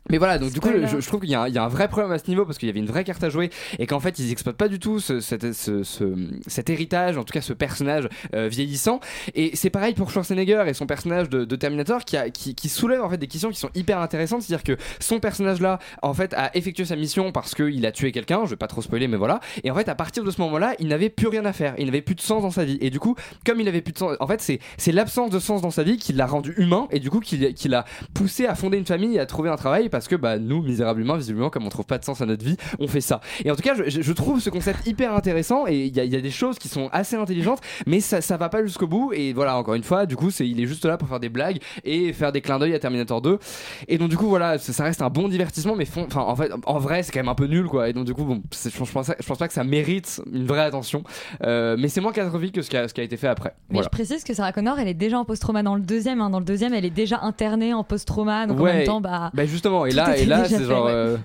[0.09, 1.63] mais voilà, donc du coup, je, je trouve qu'il y, a un- il y a
[1.63, 3.49] un vrai problème à ce niveau parce qu'il y avait une vraie carte à jouer
[3.79, 6.15] et qu'en fait, ils exploitent pas du tout ce, cet- ce- ce-
[6.47, 8.99] cet héritage, en tout cas ce personnage euh, vieillissant.
[9.35, 12.69] Et c'est pareil pour Schwarzenegger et son personnage de, de Terminator qui, a, qui, qui
[12.69, 14.41] soulève en fait des questions qui sont hyper intéressantes.
[14.41, 18.41] C'est-à-dire que son personnage-là, en fait, a effectué sa mission parce qu'il a tué quelqu'un.
[18.45, 19.39] Je vais pas trop spoiler, mais voilà.
[19.63, 21.73] Et en fait, à partir de ce moment-là, il n'avait plus rien à faire.
[21.77, 22.77] Il n'avait plus de sens dans sa vie.
[22.81, 23.15] Et du coup,
[23.45, 25.83] comme il avait plus de sens, en fait, c'est c'est l'absence de sens dans sa
[25.83, 28.85] vie qui l'a rendu humain et du coup qui, qui l'a poussé à fonder une
[28.85, 31.85] famille et à trouver un travail parce que bah nous misérablement visiblement comme on trouve
[31.85, 34.39] pas de sens à notre vie on fait ça et en tout cas je, trouve
[34.41, 36.89] ce concept hyper intéressant et il y, a- il y a des choses qui sont
[36.91, 40.15] assez intelligentes mais ça, ça va pas jusqu'au bout et voilà encore une fois du
[40.15, 42.73] coup c'est il est juste là pour faire des blagues et faire des clins d'œil
[42.75, 43.39] à Terminator 2
[43.87, 46.51] et donc du coup voilà ça, ça reste un bon divertissement mais fond- en fait
[46.65, 48.69] en vrai c'est quand même un peu nul quoi et donc du coup bon je,
[48.77, 51.03] pense, je pense je pense pas que ça mérite une vraie attention
[51.45, 53.53] Euh, mais c'est moins catastrophique que ce qui a, ce qui a été fait après
[53.69, 53.85] Mais voilà.
[53.85, 56.19] je précise que Sarah Connor, elle est déjà en post-trauma dans le deuxième.
[56.21, 56.29] hein.
[56.29, 58.47] Dans le deuxième, elle est déjà internée en post-trauma.
[58.47, 58.73] Donc en Ouais.
[58.77, 59.29] même temps, bah.
[59.33, 60.91] Bah, justement et tout là et là c'est genre ouais.
[60.91, 61.17] euh,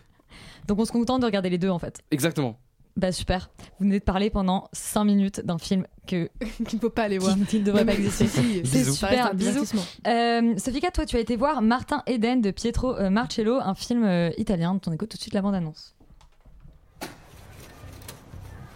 [0.69, 2.01] Donc on se contente de regarder les deux en fait.
[2.11, 2.59] exactement
[2.97, 3.51] Bah super.
[3.79, 6.29] Vous venez de parler pendant 5 minutes d'un film que
[6.67, 7.37] qu'il ne faut pas aller voir.
[7.49, 8.27] qui ne devrait pas exister.
[8.65, 9.35] C'est super.
[9.35, 9.65] Bisous.
[10.07, 14.05] Euh, Sofika, toi, tu as été voir Martin Eden de Pietro euh, Marcello, un film
[14.05, 15.95] euh, italien dont on écoute tout de suite la bande-annonce.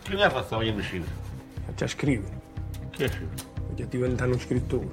[0.04, 1.04] Chi mi ha fatto mia vicina?
[1.76, 2.24] Già scrivi,
[2.92, 3.28] Che scrive?
[3.68, 4.88] voglio diventare uno scrittore.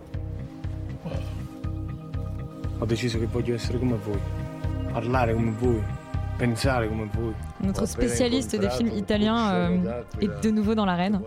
[2.80, 4.20] Ho deciso che voglio essere come voi,
[4.94, 5.82] parlare come voi,
[6.38, 7.34] pensare come voi.
[7.62, 11.20] Notre spécialiste des films italiens euh, est de nouveau dans l'arène.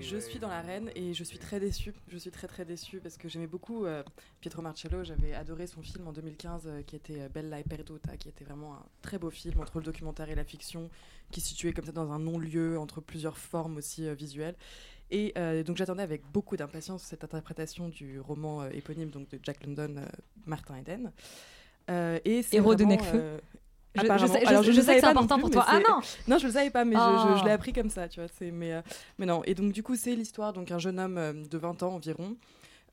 [0.00, 1.92] Je suis dans l'arène et je suis très déçue.
[2.08, 4.02] Je suis très très déçue parce que j'aimais beaucoup euh,
[4.40, 5.04] Pietro Marcello.
[5.04, 8.74] J'avais adoré son film en 2015 euh, qui était Bella e Perduta, qui était vraiment
[8.76, 10.88] un très beau film entre le documentaire et la fiction,
[11.30, 14.56] qui se situait comme ça dans un non-lieu, entre plusieurs formes aussi euh, visuelles.
[15.12, 19.38] Et euh, donc j'attendais avec beaucoup d'impatience cette interprétation du roman euh, éponyme donc de
[19.42, 20.06] Jack London, euh,
[20.46, 21.12] Martin Eden.
[21.90, 23.04] Euh, et c'est Héros de Necfeu.
[23.14, 23.38] euh,
[23.94, 25.64] Je- je sais- je- Alors, je ne sais que savais c'est important plus, pour toi.
[25.68, 27.34] Ah non Non, je le savais pas, mais je- Oh.
[27.34, 28.28] je, je l'ai appris comme ça, tu vois.
[28.52, 28.80] Mais, euh,
[29.18, 29.42] mais non.
[29.44, 32.36] Et donc du coup, c'est l'histoire donc un jeune homme euh, de 20 ans environ.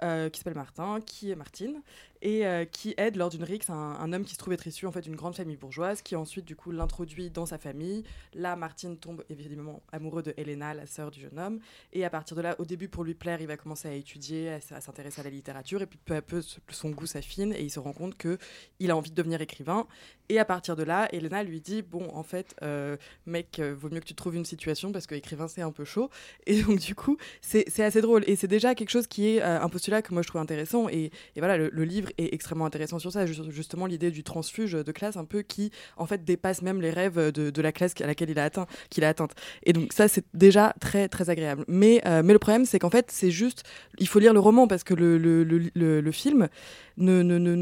[0.01, 1.81] euh, qui s'appelle Martin, qui est Martine,
[2.21, 4.91] et euh, qui aide lors d'une rixe un, homme qui se trouve être issu en
[4.91, 8.03] fait d'une grande famille bourgeoise, qui ensuite du coup l'introduit dans sa famille.
[8.33, 11.59] Là, Martine tombe évidemment amoureux de Helena, la sœur du jeune homme,
[11.93, 14.49] et à partir de là, au début pour lui plaire, il va commencer à étudier,
[14.49, 17.69] à, s'intéresser à la littérature, et puis peu à peu son goût s'affine, et il
[17.69, 18.37] se rend compte que
[18.79, 19.87] il a envie de devenir écrivain.
[20.27, 23.89] Et à partir de là, Helena lui dit bon, en fait, euh, mec, euh, vaut
[23.89, 26.09] mieux que tu trouves une situation parce que écrivain c'est un peu chaud.
[26.45, 29.69] Et donc du coup, c'est assez drôle, et c'est déjà quelque chose qui est un
[29.69, 30.89] postulat que moi je trouve intéressant.
[30.89, 34.73] Et, et voilà, le livre est extrêmement intéressant sur ça, ju- justement l'idée du transfuge
[34.73, 38.07] de classe un peu qui en fait dépasse même les rêves de, la classe à
[38.07, 39.31] laquelle il a atteint, qu'il a atteinte.
[39.63, 41.65] Et donc ça c'est déjà très très agréable.
[41.67, 43.63] Mais euh, mais le problème c'est qu'en fait c'est juste,
[43.97, 46.47] il faut lire le roman parce que le le, le, le- film
[46.97, 47.21] ne-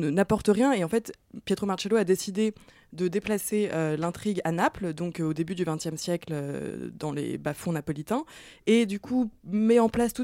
[0.10, 0.72] n'apporte rien.
[0.74, 1.12] Et en fait,
[1.46, 2.54] Pietro Marcello a décidé
[2.93, 7.12] de déplacer euh, l'intrigue à Naples, donc euh, au début du XXe siècle, euh, dans
[7.12, 8.23] les bas-fonds napolitains,
[8.65, 10.23] et du coup met en place tout,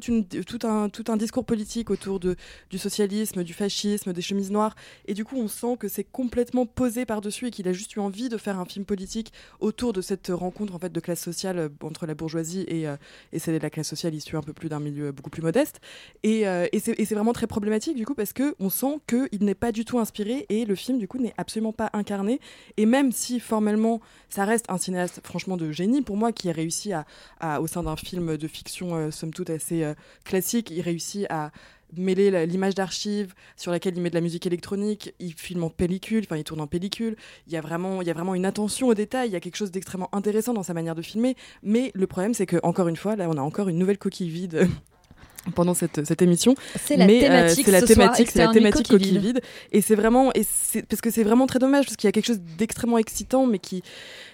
[0.64, 5.48] un, discours politique autour du socialisme, du fascisme, des chemises noires, et du coup on
[5.48, 8.66] sent que c'est complètement posé par-dessus et qu'il a juste eu envie de faire un
[8.66, 12.88] film politique autour de cette rencontre en fait de classe sociale entre la bourgeoisie et,
[13.38, 15.82] celle de la classe sociale issue un peu plus d'un milieu beaucoup plus modeste.
[16.24, 19.72] Et, et c'est vraiment très problématique du coup parce que on sent qu'il n'est pas
[19.72, 22.40] du tout inspiré et le film du coup n'est absolument pas incarné.
[22.78, 26.54] Et même si formellement ça reste un cinéaste franchement de génie pour moi qui a
[26.54, 30.82] réussi à, au sein d'un film de fiction euh, somme toute assez euh, classique, il
[30.82, 31.52] réussit à
[31.96, 36.24] mêler l'image d'archives sur laquelle il met de la musique électronique, il filme en pellicule,
[36.26, 38.88] enfin il tourne en pellicule, il y a vraiment il y a vraiment une attention
[38.88, 41.92] au détail, il y a quelque chose d'extrêmement intéressant dans sa manière de filmer, mais
[41.94, 44.68] le problème c'est que encore une fois là on a encore une nouvelle coquille vide
[45.56, 46.56] pendant cette, cette émission.
[46.84, 49.22] C'est la Mais, thématique c'est la thématique, c'est la thématique coquille vide.
[49.22, 49.42] vide.
[49.72, 52.12] Et c'est vraiment, et c'est parce que c'est vraiment très dommage parce qu'il y a
[52.12, 53.84] quelque chose d'extrêmement excitant, mais qui,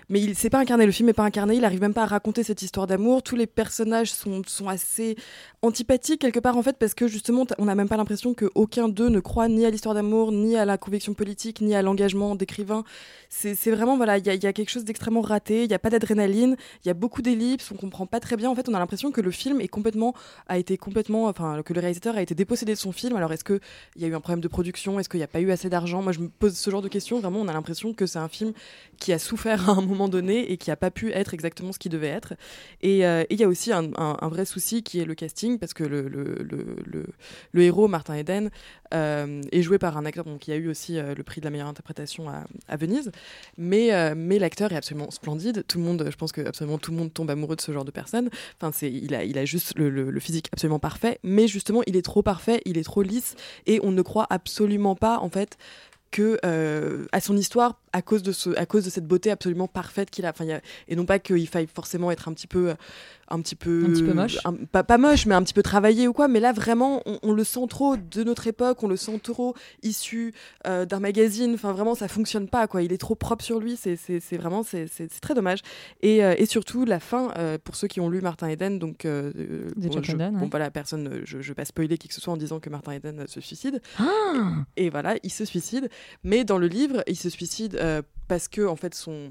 [0.10, 0.86] mais il c'est pas incarné.
[0.86, 1.56] Le film n'est pas incarné.
[1.56, 3.24] Il arrive même pas à raconter cette histoire d'amour.
[3.24, 5.16] Tous les personnages sont sont assez
[5.62, 8.90] antipathiques quelque part en fait parce que justement on n'a même pas l'impression que aucun
[8.90, 12.36] d'eux ne croit ni à l'histoire d'amour, ni à la conviction politique, ni à l'engagement
[12.36, 12.84] d'écrivain.
[13.30, 15.64] C'est vraiment voilà, il y a, il y a quelque chose d'extrêmement raté.
[15.64, 16.56] Il y a pas d'adrénaline.
[16.84, 17.72] Il y a beaucoup d'ellipses.
[17.72, 18.50] On comprend pas très bien.
[18.50, 20.14] En fait, on a l'impression que le film est complètement
[20.48, 23.16] a été complètement, enfin que le réalisateur a été dépossédé de son film.
[23.16, 23.60] Alors est-ce que
[23.96, 25.00] il y a eu un problème de production?
[25.00, 26.02] Est-ce qu'il n'y a pas eu assez d'argent?
[26.02, 27.20] Moi, je me pose ce genre de questions.
[27.20, 28.54] Vraiment, on a l'impression que c'est un film
[28.98, 31.80] qui a souffert à un moment donné et qui a pas pu être exactement ce
[31.80, 32.34] qu'il devait être.
[32.82, 33.90] Et euh, et il y a aussi un,
[34.30, 38.50] vrai souci qui est le casting, parce que le, héros, Martin Eden,
[38.94, 41.46] euh, est joué par un acteur bon, qui a eu aussi euh, le prix de
[41.46, 43.12] la meilleure interprétation à, Venise.
[43.58, 43.90] Mais,
[44.40, 45.64] l'acteur est absolument splendide.
[45.68, 47.86] Tout le monde, je pense que absolument tout le monde tombe amoureux de ce genre
[47.86, 48.30] de personne.
[48.62, 51.20] Enfin, il, a, juste le, physique absolument parfait.
[51.24, 53.36] Mais justement, il est trop parfait, il est trop lisse.
[53.66, 55.58] Et on ne croit absolument pas, en fait,
[56.12, 56.40] que
[57.12, 60.26] à son histoire à cause de ce à cause de cette beauté absolument parfaite qu'il
[60.26, 60.30] a.
[60.30, 62.74] Enfin y a- et non pas qu'il faille forcément être un petit peu euh,
[63.32, 64.38] un petit peu Un petit peu moche.
[64.46, 66.28] un- pas, pas moche mais un petit peu travaillé ou quoi.
[66.28, 69.56] Mais là vraiment on, on le sent trop de notre époque on le sent trop
[69.84, 70.34] issu
[70.68, 71.54] euh, d'un magazine.
[71.54, 72.82] Enfin vraiment ça fonctionne pas quoi.
[72.84, 73.78] Il est trop propre sur lui.
[73.78, 73.98] C'est
[74.38, 74.88] vraiment c'est
[75.22, 75.60] très dommage.
[76.02, 79.06] Et, euh, et surtout la fin euh, pour ceux qui ont lu Martin Eden donc
[79.06, 80.48] Jack je- bon ouais.
[80.50, 82.94] voilà personne je, je vais pas spoiler qui que ce soit en disant que Martin
[82.94, 83.82] Eden se suicide.
[83.98, 84.06] Ah
[84.78, 85.90] et voilà, il se suicide.
[86.24, 89.30] Mais dans le livre, il se suicide euh, parce que en fait son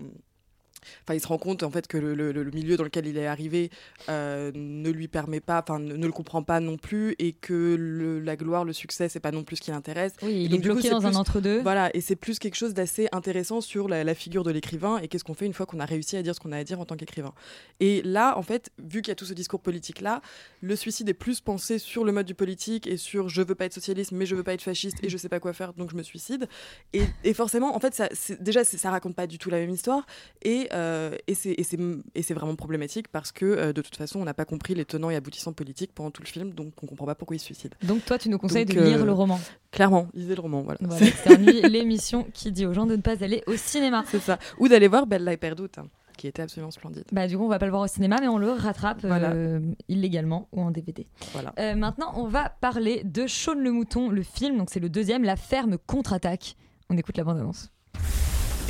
[1.04, 3.16] Enfin, il se rend compte en fait que le, le- le milieu dans lequel il
[3.18, 3.70] est arrivé
[4.08, 7.76] euh, ne lui permet pas, enfin ne, ne le comprend pas non plus, et que
[7.78, 10.14] le- la gloire, le succès, c'est pas non plus ce qui l'intéresse.
[10.22, 11.60] Oui, Et il donc, est coup, bloqué dans un entre-deux.
[11.62, 15.08] Voilà, et c'est plus quelque chose d'assez intéressant sur la, la figure de l'écrivain et
[15.08, 16.80] qu'est-ce qu'on fait une fois qu'on a réussi à dire ce qu'on a à dire
[16.80, 17.32] en tant qu'écrivain.
[17.80, 20.20] Et là, en fait, vu qu'il y a tout ce discours politique là,
[20.60, 23.64] le suicide est plus pensé sur le mode du politique et sur je veux pas
[23.66, 25.90] être socialiste, mais je veux pas être fasciste et je sais pas quoi faire, donc
[25.90, 26.48] je me suicide.
[26.92, 28.08] Et, et forcément, en fait, ça,
[28.40, 30.06] déjà, ça raconte pas du tout la même histoire
[30.42, 31.78] et, et c'est et c'est-
[32.22, 35.10] c'est vraiment problématique parce que euh, de toute façon, on n'a pas compris les tenants
[35.10, 37.74] et aboutissants politiques pendant tout le film, donc on comprend pas pourquoi il se suicide.
[37.82, 39.40] Donc toi, tu nous conseilles Donc, de lire euh, le roman.
[39.70, 40.78] Clairement, lisez le roman, voilà.
[40.82, 44.04] Voilà, Nuit, l'émission qui dit aux gens de ne pas aller au cinéma.
[44.08, 44.38] C'est ça.
[44.58, 47.04] Ou d'aller voir Bella et Perdute, hein, qui était absolument splendide.
[47.12, 49.30] Bah, du coup, on va pas le voir au cinéma, mais on le rattrape Voilà.
[49.32, 51.06] euh, illégalement ou en DVD.
[51.32, 51.52] Voilà.
[51.58, 54.56] Euh, maintenant, on va parler de Shaun le Mouton, le film.
[54.58, 56.56] Donc, c'est le deuxième, La ferme contre-attaque.
[56.90, 57.70] On écoute la bande-annonce.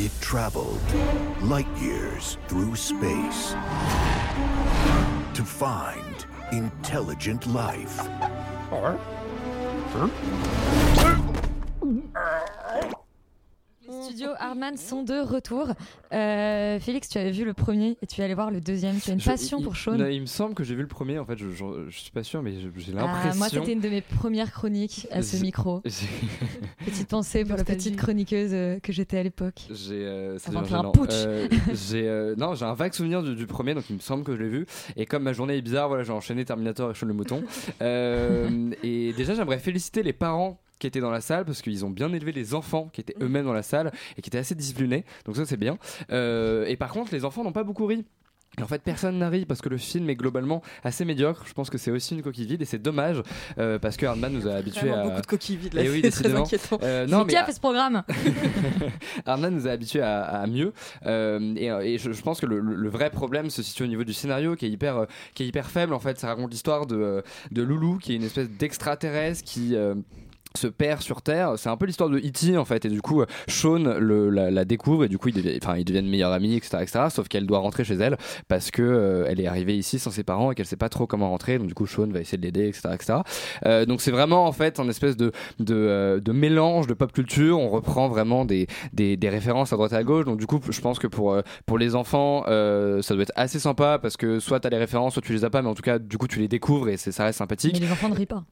[0.00, 0.80] It traveled
[1.42, 3.50] light years through space
[5.34, 7.98] to find intelligent life.
[14.08, 15.68] Studio Hardman sont de retour.
[16.12, 18.98] Euh, Félix, tu avais vu le premier et tu es allé voir le deuxième.
[19.00, 19.92] Tu as une Je- passion il- pour Sean.
[19.96, 21.18] non, Il me semble que j'ai vu le premier.
[21.18, 23.38] En fait, je, je- je suis pas sûr, mais j'ai Ah, l'impression.
[23.38, 25.82] moi, c'était une de mes premières chroniques à ce micro.
[26.84, 29.60] Petite pensée pour la petite chroniqueuse euh, que j'étais à l'époque.
[29.70, 30.38] J'ai euh,
[30.72, 31.10] un putsch.
[31.12, 34.24] Euh, j'ai euh, non, j'ai un vague souvenir du, du premier, donc il me semble
[34.24, 34.66] que je l'ai vu.
[34.96, 37.42] Et comme ma journée est bizarre, voilà, j'ai enchaîné Terminator et Sean le mouton.
[37.82, 41.90] Euh, et déjà, j'aimerais féliciter les parents qui étaient dans la salle parce qu'ils ont
[41.90, 45.04] bien élevé les enfants qui étaient eux-mêmes dans la salle et qui étaient assez disciplinés.
[45.24, 45.78] Donc ça, c'est bien.
[46.10, 48.04] Euh, et par contre, les enfants n'ont pas beaucoup ri.
[48.58, 51.44] Et en fait, personne n'a ri parce que le film est globalement assez médiocre.
[51.46, 53.22] Je pense que c'est aussi une coquille vide et c'est dommage
[53.58, 55.04] euh, parce que Hardman nous a habitués à.
[55.04, 56.44] beaucoup de coquilles vides, là, Eh oui, c'est très décidément.
[56.44, 56.78] inquiétant.
[56.82, 58.02] Euh, non, qui mais a fait ce programme
[59.26, 60.72] Arnaud nous a habitués à, à mieux
[61.06, 64.12] Euh, et, et je, je pense que le, vrai problème se situe au niveau du
[64.14, 66.96] scénario qui est hyper, euh, qui est hyper faible en fait ça raconte l'histoire de,
[66.96, 69.94] euh, de Loulou qui est une espèce d'extraterrestre qui euh,
[70.58, 72.56] se perd sur Terre, c'est un peu l'histoire de E.T.
[72.56, 76.54] en fait, et du coup, Sean la, découvre et du coup, ils deviennent, meilleurs amis,
[76.54, 77.04] etc., etc.
[77.10, 78.16] Sauf qu'elle doit rentrer chez elle
[78.48, 81.06] parce que euh, elle est arrivée ici sans ses parents et qu'elle sait pas trop
[81.06, 81.58] comment rentrer.
[81.58, 83.18] Donc du coup, Sean va essayer de l'aider, etc., etc.
[83.66, 87.12] Euh, donc c'est vraiment en fait un espèce de de, euh, de mélange de pop
[87.12, 87.58] culture.
[87.58, 88.66] On reprend vraiment des,
[89.22, 90.24] références à droite et à gauche.
[90.24, 94.16] Donc du coup, je pense que pour les enfants, ça doit être assez sympa parce
[94.16, 96.18] que soit t'as les références, soit tu les as pas, mais en tout cas, du
[96.18, 97.74] coup, tu les découvres et ça reste sympathique.
[97.74, 98.44] Mais les enfants ne rient pas.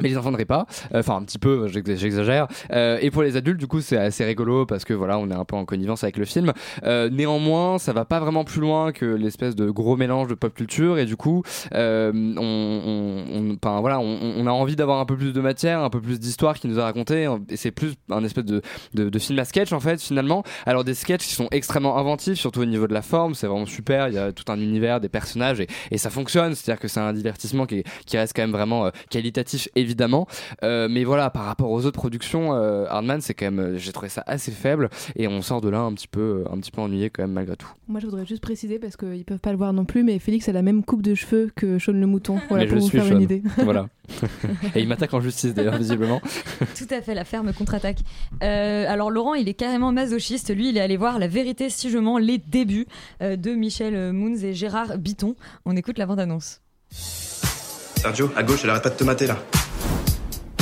[0.00, 2.48] Mais les enfants ne rient pas, Euh, enfin un petit peu, j'ex- j'exagère.
[2.72, 5.34] Euh, et pour les adultes, du coup, c'est assez rigolo parce que voilà, on est
[5.34, 6.52] un peu en connivence avec le film.
[6.84, 10.52] Euh, néanmoins, ça va pas vraiment plus loin que l'espèce de gros mélange de pop
[10.52, 15.80] culture et du coup, on, voilà, on, a envie d'avoir un peu plus de matière,
[15.80, 17.28] un peu plus d'histoire qui nous a raconté.
[17.48, 18.62] Et c'est plus un espèce de,
[18.94, 20.42] de, film à sketch en fait, finalement.
[20.66, 23.66] Alors des sketchs qui sont extrêmement inventifs, surtout au niveau de la forme, c'est vraiment
[23.66, 24.08] super.
[24.08, 26.54] Il y a tout un univers, des personnages et, ça fonctionne.
[26.54, 30.26] C'est-à-dire que c'est un divertissement qui, qui reste quand même vraiment qualitatif évidemment.
[30.62, 33.92] Euh, mais voilà, par rapport aux autres productions, euh, Hardman, c'est quand même, euh, j'ai
[33.92, 36.80] trouvé ça assez faible et on sort de là un petit peu, un petit peu
[36.80, 37.68] ennuyé quand même malgré tout.
[37.86, 40.48] Moi, je voudrais juste préciser parce qu'ils peuvent pas le voir non plus, mais Félix
[40.48, 42.40] a la même coupe de cheveux que Sean le mouton.
[42.48, 43.16] Voilà mais pour je vous suis faire Sean.
[43.16, 43.42] une idée.
[43.58, 43.88] voilà.
[44.74, 46.20] et il m'attaque en justice d'ailleurs visiblement.
[46.76, 47.98] Tout à fait, la ferme contre-attaque.
[48.42, 50.54] Euh, alors Laurent, il est carrément masochiste.
[50.54, 52.86] Lui, il est allé voir La vérité si je mens, les débuts
[53.22, 55.36] euh, de Michel Moons et Gérard Biton.
[55.64, 56.60] On écoute la bande-annonce.
[56.90, 59.38] Sergio, à gauche, elle arrête pas de te mater là.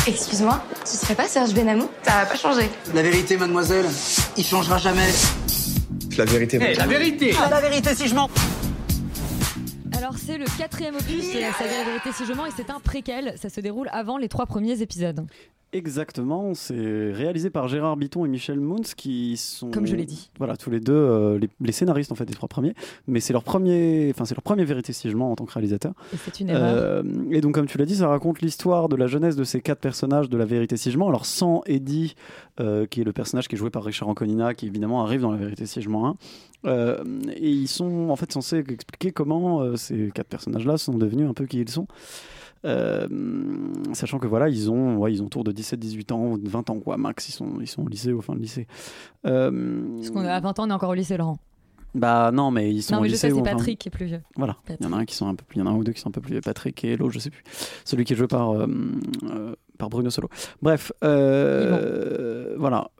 [0.07, 2.69] Excuse-moi, ce serait pas Serge Benamou Ça va pas changer.
[2.93, 3.87] La vérité, mademoiselle,
[4.37, 5.09] il changera jamais.
[6.19, 6.59] La vérité.
[6.61, 8.29] Eh, la vérité La vérité, si je mens
[9.97, 12.71] Alors c'est le quatrième opus de la saga La vérité si je mens et c'est
[12.71, 13.35] un préquel.
[13.41, 15.25] Ça se déroule avant les trois premiers épisodes.
[15.75, 20.31] Exactement, c'est réalisé par Gérard Biton et Michel Moons qui sont Comme je l'ai dit.
[20.37, 22.75] Voilà, tous les deux euh, les, les scénaristes en fait des trois premiers,
[23.07, 24.67] mais c'est leur premier enfin c'est leur premier
[25.15, 25.95] mens en tant que réalisateur.
[26.13, 26.75] Et c'est une erreur.
[26.77, 29.63] Euh, et donc comme tu l'as dit, ça raconte l'histoire de la jeunesse de ces
[29.63, 31.09] quatre personnages de la vérité si je mens.
[31.09, 32.17] Alors sans Eddie
[32.61, 35.33] euh, qui est le personnage qui est joué par Richard Anconina qui évidemment arrive dans
[35.33, 36.17] la vérité si je mens 1.
[36.65, 37.05] Euh,
[37.35, 41.47] et ils sont en fait censés expliquer comment ces quatre personnages-là sont devenus un peu
[41.47, 41.87] qui ils sont.
[42.65, 43.09] Euh,
[43.93, 46.79] sachant que voilà, ils ont, ouais, ils ont autour de 17, 18 ans, 20 ans,
[46.79, 48.67] quoi, max, ils sont, ils sont au lycée, au fin de lycée.
[49.27, 51.39] Euh, Parce qu'on à 20 ans, on est encore au lycée, Laurent.
[51.95, 53.29] bah non, mais ils sont Non, au mais je lycée.
[53.29, 54.23] sais, c'est enfin- Patrick qui est plus vieux.
[54.37, 55.71] Voilà, il y en a un qui sont un peu plus, il y en a
[55.71, 57.43] un ou deux qui sont un peu plus vieux, Patrick et l'autre, je sais plus.
[57.85, 58.67] Celui qui est joué par, euh,
[59.25, 60.29] euh, par Bruno Solo.
[60.63, 62.91] Bref, voilà.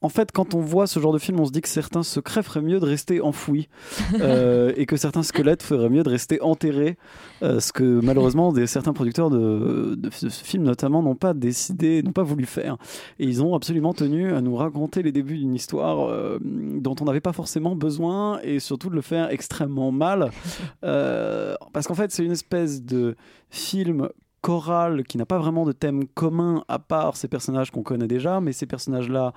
[0.00, 2.44] En fait, quand on voit ce genre de film, on se dit que certains secrets
[2.44, 3.68] feraient mieux de rester enfouis
[4.20, 6.96] euh, et que certains squelettes feraient mieux de rester enterrés.
[7.42, 12.02] euh, ce que malheureusement des, certains producteurs de, de ce film notamment n'ont pas décidé,
[12.02, 12.76] n'ont pas voulu faire.
[13.18, 17.04] Et ils ont absolument tenu à nous raconter les débuts d'une histoire euh, dont on
[17.04, 20.30] n'avait pas forcément besoin et surtout de le faire extrêmement mal.
[20.80, 23.16] Parce qu'en fait, c'est une espèce de
[23.50, 24.08] film
[24.40, 28.40] choral qui n'a pas vraiment de thème commun à part ces personnages qu'on connaît déjà,
[28.40, 29.32] mais ces personnages-là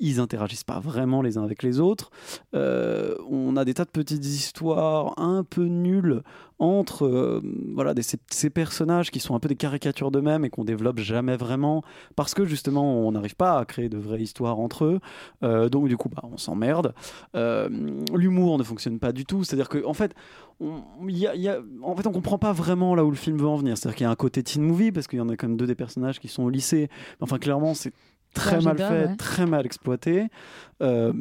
[0.00, 2.10] ils interagissent pas vraiment les uns avec les autres.
[2.54, 6.22] Euh, on a des tas de petites histoires un peu nulles
[6.58, 7.42] entre euh,
[7.74, 11.82] voilà, ces, personnages qui sont un peu des caricatures d'eux-mêmes et qu'on développe jamais vraiment
[12.16, 15.00] parce que justement on n'arrive pas à créer de vraies histoires entre eux.
[15.42, 16.94] Euh, donc du coup, bah, on s'emmerde.
[17.34, 19.44] L'humour ne fonctionne pas du tout.
[19.44, 20.14] C'est-à-dire que en fait,
[20.60, 23.48] on, y y a- en fait, on comprend pas vraiment là où le film veut
[23.48, 23.78] en venir.
[23.78, 25.56] C'est-à-dire qu'il y a un côté teen movie parce qu'il y en a quand même
[25.56, 26.88] deux des personnages qui sont au lycée.
[27.20, 27.92] Enfin, clairement, c'est
[28.34, 29.16] très mal fait, ouais.
[29.16, 30.28] très mal exploité.
[30.82, 31.12] Euh,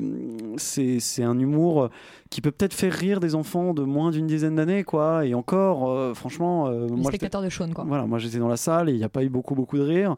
[0.56, 1.90] c'est un humour
[2.30, 5.26] qui peut peut-être faire rire des enfants de moins d'une dizaine d'années, quoi.
[5.26, 7.84] Et encore, euh, franchement, euh, Les moi, spectateurs de Sean, quoi.
[7.86, 9.84] voilà, moi j'étais dans la salle et il n'y a pas eu beaucoup beaucoup de
[9.84, 10.16] rire.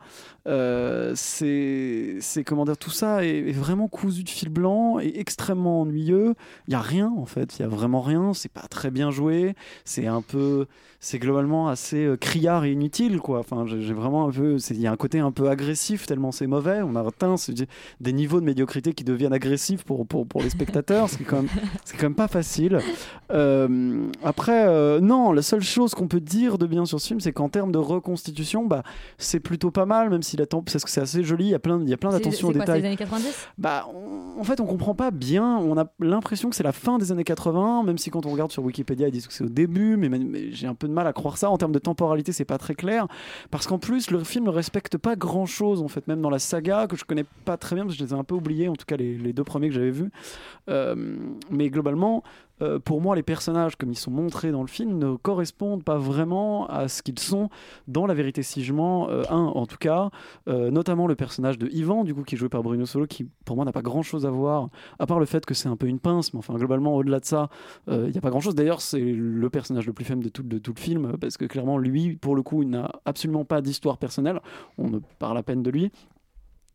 [0.48, 5.82] Euh, c'est comment dire, tout ça est, est vraiment cousu de fil blanc et extrêmement
[5.82, 6.36] ennuyeux.
[6.68, 8.34] Il y a rien en fait, il y a vraiment rien.
[8.34, 9.56] C'est pas très bien joué.
[9.86, 10.68] C'est un peu,
[11.00, 13.40] c'est globalement assez euh, criard et inutile quoi.
[13.40, 16.48] Enfin, j'ai vraiment un peu, il y a un côté un peu agressif tellement c'est
[16.48, 16.81] mauvais.
[16.84, 17.36] On a atteint
[18.00, 21.26] des niveaux de médiocrité qui deviennent agressifs pour, pour, pour les spectateurs, ce qui est
[21.26, 21.50] quand même,
[21.86, 22.80] c'est quand même pas facile.
[23.32, 27.20] Euh, après, euh, non, la seule chose qu'on peut dire de bien sur ce film,
[27.20, 28.84] c'est qu'en termes de reconstitution, bah,
[29.18, 31.60] c'est plutôt pas mal, même s'il attend, parce que c'est assez joli, il y a
[31.60, 32.82] plein, il y a plein C'est d'attention aux détails.
[32.82, 35.58] les années 90 Bah, on- en fait, on comprend pas bien.
[35.58, 38.52] On a l'impression que c'est la fin des années 80, même si quand on regarde
[38.52, 41.06] sur Wikipédia, ils disent que c'est au début, mais, mais j'ai un peu de mal
[41.08, 41.50] à croire ça.
[41.50, 43.08] En termes de temporalité, c'est pas très clair.
[43.52, 46.40] Parce qu'en plus, le film ne respecte pas grand chose, en fait, même dans la
[46.40, 48.68] saga, que je connais pas très bien, parce que je les ai un peu oubliés,
[48.68, 50.12] en tout cas les, deux premiers que j'avais vus.
[50.70, 50.96] Euh,
[51.50, 52.24] mais globalement,
[52.62, 55.98] euh, pour moi, les personnages, comme ils sont montrés dans le film, ne correspondent pas
[55.98, 57.50] vraiment à ce qu'ils sont
[57.88, 60.10] dans La Vérité si je mens, euh, un en tout cas,
[60.48, 63.56] notamment le personnage de Ivan, du coup, qui est joué par Bruno Solo, qui pour
[63.56, 65.88] moi n'a pas grand chose à voir, à part le fait que c'est un peu
[65.88, 67.50] une pince, mais enfin, globalement, au-delà de ça,
[67.88, 68.56] il n'y a pas grand chose.
[68.56, 71.46] D'ailleurs, c'est le personnage le plus faible de tout, de tout le film, parce que
[71.46, 74.40] clairement, lui, pour le coup, il n'a absolument pas d'histoire personnelle,
[74.78, 75.92] on ne parle à peine de lui.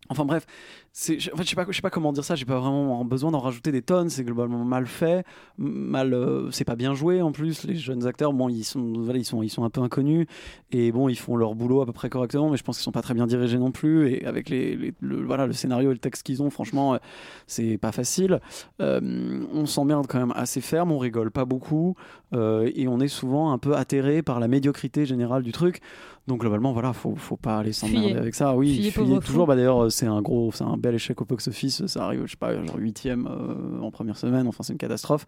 [0.08, 2.34] Enfin bref, en fait, je sais pas, je sais pas comment dire ça.
[2.34, 4.08] J'ai pas vraiment besoin d'en rajouter des tonnes.
[4.08, 5.24] C'est globalement mal fait,
[5.58, 7.64] mal, euh, c'est pas bien joué en plus.
[7.64, 10.26] Les jeunes acteurs, bon, ils sont, voilà, ils sont, ils sont un peu inconnus
[10.70, 12.92] et bon, ils font leur boulot à peu près correctement, mais je pense qu'ils sont
[12.92, 14.10] pas très bien dirigés non plus.
[14.10, 16.98] Et avec les, le, voilà, le scénario et le texte qu'ils ont, franchement, euh,
[17.46, 18.40] c'est pas facile.
[18.80, 21.94] Euh, on s'emmerde quand même assez ferme, on rigole pas beaucoup
[22.32, 25.80] et on est souvent un peu atterré par la médiocrité générale du truc.
[26.26, 28.56] Donc globalement, voilà, faut, faut pas aller s'emmerder avec ça.
[28.56, 29.46] Oui, fuyez, toujours.
[29.46, 31.86] Bah, D'ailleurs, euh, c'est un gros, c'est un bel échec au box-office.
[31.86, 34.48] Ça arrive, je sais pas, genre huitième euh, en première semaine.
[34.48, 35.24] Enfin, c'est une catastrophe.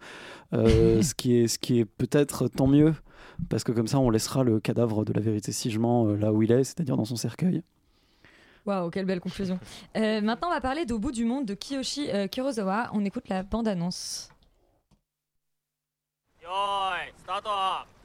[0.53, 2.93] Euh, ce qui est, ce qui est peut-être tant mieux,
[3.49, 6.43] parce que comme ça, on laissera le cadavre de la vérité si je là où
[6.43, 7.63] il est, c'est-à-dire dans son cercueil.
[8.65, 9.57] Waouh, quelle belle conclusion.
[9.95, 12.89] Maintenant, on va parler d'Au bout du monde de Kiyoshi Kurosawa.
[12.93, 14.29] On écoute la bande-annonce.
[16.41, 16.49] Yo,
[17.23, 17.98] start up.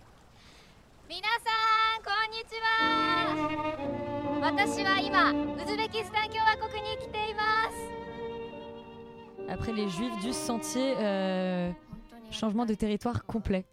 [1.08, 1.50] 皆さ
[2.00, 5.34] んこんにちは私は今ウ
[5.68, 8.00] ズベキスタン共和国に来ています
[9.50, 11.72] Après les Juifs du Sentier, euh,
[12.30, 13.66] changement de territoire complet.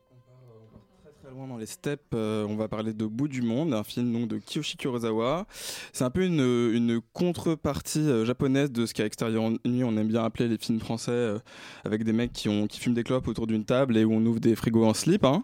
[1.38, 4.76] Dans les steppes, euh, on va parler de Bout du Monde, un film de Kiyoshi
[4.76, 5.46] Kurosawa.
[5.94, 10.24] C'est un peu une, contrepartie euh, japonaise de ce qu'à Extérieur Nuit on aime bien
[10.26, 11.39] appeler les films français euh,
[11.86, 14.56] avec des mecs qui, fument des clopes autour d'une table et où on ouvre des
[14.56, 15.24] frigos en slip.
[15.24, 15.39] hein.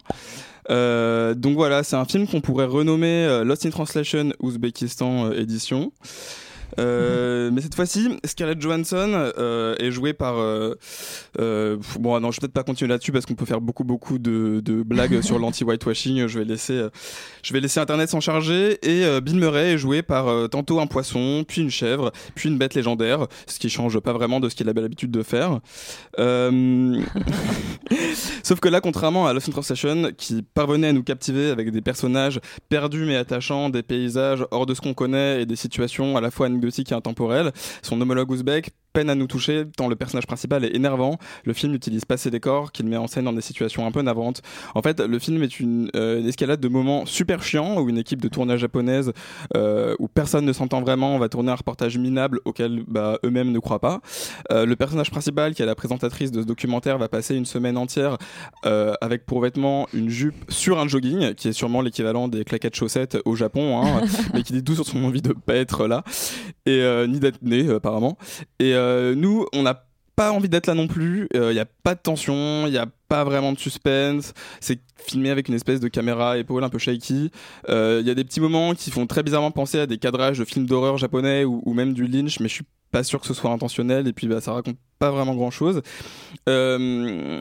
[1.34, 5.92] Donc voilà, c'est un film qu'on pourrait renommer Lost in Translation Ouzbékistan édition.
[6.78, 10.38] Euh, mais cette fois-ci, Scarlett Johansson euh, est jouée par.
[10.38, 14.18] euh, bon, non, je vais peut-être pas continuer là-dessus parce qu'on peut faire beaucoup, beaucoup
[14.18, 16.26] de, de blagues sur l'anti-whitewashing.
[16.26, 16.86] Je vais laisser,
[17.42, 18.78] je vais laisser Internet s'en charger.
[18.82, 22.74] Et Bill Murray est joué par tantôt un poisson, puis une chèvre, puis une bête
[22.74, 25.60] légendaire, ce qui change pas vraiment de ce qu'il avait l'habitude de faire.
[28.42, 31.80] Sauf que là, contrairement à Lost in Translation, qui parvenait à nous captiver avec des
[31.80, 36.20] personnages perdus mais attachants, des paysages hors de ce qu'on connaît et des situations à
[36.20, 40.26] la fois anecdotiques et intemporelles, son homologue ouzbek peine à nous toucher tant le personnage
[40.26, 41.18] principal est énervant.
[41.44, 44.02] Le film n'utilise pas ses décors, qu'il met en scène dans des situations un peu
[44.02, 44.42] navantes.
[44.74, 47.98] En fait, le film est une, euh, une escalade de moments super chiants où une
[47.98, 49.12] équipe de tournage japonaise
[49.56, 53.58] euh, où personne ne s'entend vraiment va tourner un reportage minable auquel bah, eux-mêmes ne
[53.58, 54.00] croient pas.
[54.52, 57.76] Euh, le personnage principal, qui est la présentatrice de ce documentaire, va passer une semaine
[57.76, 58.18] entière
[59.00, 63.18] avec pour vêtements une jupe sur un jogging, qui est sûrement l'équivalent des claquettes chaussettes
[63.24, 64.02] au Japon, hein,
[64.34, 66.04] mais qui dit tout sur son envie de pas être là,
[66.66, 68.18] et ni d'être né apparemment.
[68.58, 68.74] Et
[69.14, 69.84] nous, on n'a
[70.16, 71.28] pas envie d'être là non plus.
[71.34, 74.34] Il n'y a pas de tension, il n'y a pas vraiment de suspense.
[74.60, 77.30] C'est filmé avec une espèce de caméra épaule un peu shaky.
[77.68, 80.44] Il y a des petits moments qui font très bizarrement penser à des cadrages de
[80.44, 83.34] films d'horreur japonais ou, ou même du Lynch, mais je suis pas sûr que ce
[83.34, 85.82] soit intentionnel et puis bah, ça raconte pas vraiment grand chose.
[86.48, 87.40] Euh,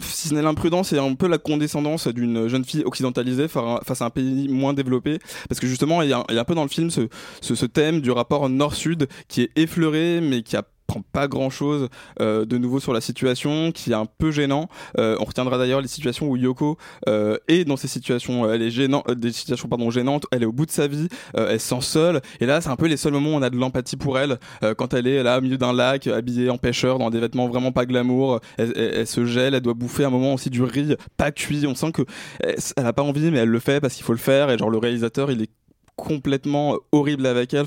[0.00, 4.02] si ce n'est l'imprudence et un peu la condescendance d'une jeune fille occidentalisée fa- face
[4.02, 5.18] à un pays moins développé,
[5.48, 7.08] parce que justement il y, a un peu dans le film ce,
[7.40, 11.88] ce thème du rapport nord-sud qui est effleuré mais qui a prend pas grand chose
[12.20, 14.68] euh, de nouveau sur la situation qui est un peu gênant.
[14.98, 19.14] Euh, on retiendra d'ailleurs les situations où Yoko euh, est dans ces situations elle est
[19.16, 20.26] des situations pardon gênantes.
[20.30, 22.20] Elle est au bout de sa vie elle se sent seule.
[22.40, 24.38] Et là c'est un peu les seuls moments où on a de l'empathie pour elle
[24.76, 27.72] quand elle est là au milieu d'un lac habillée en pêcheur dans des vêtements vraiment
[27.72, 28.40] pas glamour.
[28.58, 31.66] Elle, se gèle elle doit bouffer un moment aussi du riz pas cuit.
[31.66, 32.02] On sent que
[32.40, 34.50] elle, a pas envie mais elle le fait parce qu'il faut le faire.
[34.50, 35.50] Et genre le réalisateur il est
[35.96, 37.66] complètement horrible avec elle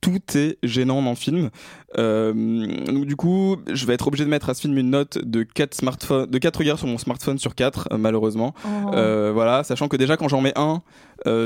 [0.00, 1.50] tout est gênant dans le film.
[1.98, 5.18] Euh, donc du coup, je vais être obligé de mettre à ce film une note
[5.18, 8.54] de 4 smartphones, de 4 regards sur mon smartphone sur 4 euh, malheureusement.
[8.64, 8.94] Oh.
[8.94, 10.82] Euh, voilà, sachant que déjà quand j'en mets un,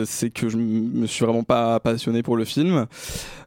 [0.04, 2.86] c'est que je me suis vraiment pas passionné pour le film.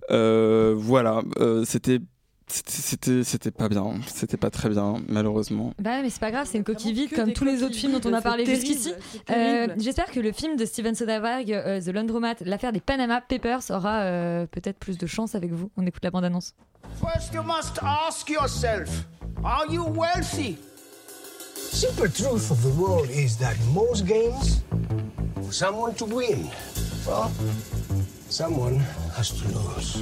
[0.10, 1.22] Voilà,
[1.66, 2.00] c'était
[2.48, 5.74] C'était- C'était pas bien, c'était pas très bien, malheureusement.
[5.80, 8.10] Bah mais c'est pas grave, c'est une coquille vide comme tous les autres films dont
[8.10, 8.94] on a parlé jusqu'ici.
[9.32, 13.62] Euh, J'espère que le film de Steven Soderbergh, euh, The Laundromat, l'affaire des Panama Papers,
[13.72, 15.70] aura euh, peut-être plus de chance avec vous.
[15.76, 16.54] On écoute la bande-annonce.
[17.02, 18.90] First, you must ask yourself
[19.44, 20.56] Are you wealthy?
[21.56, 24.62] Simple truth of the world is that most games,
[25.42, 26.46] for someone to win,
[27.08, 27.30] well,
[28.30, 28.80] someone
[29.18, 29.98] has to lose.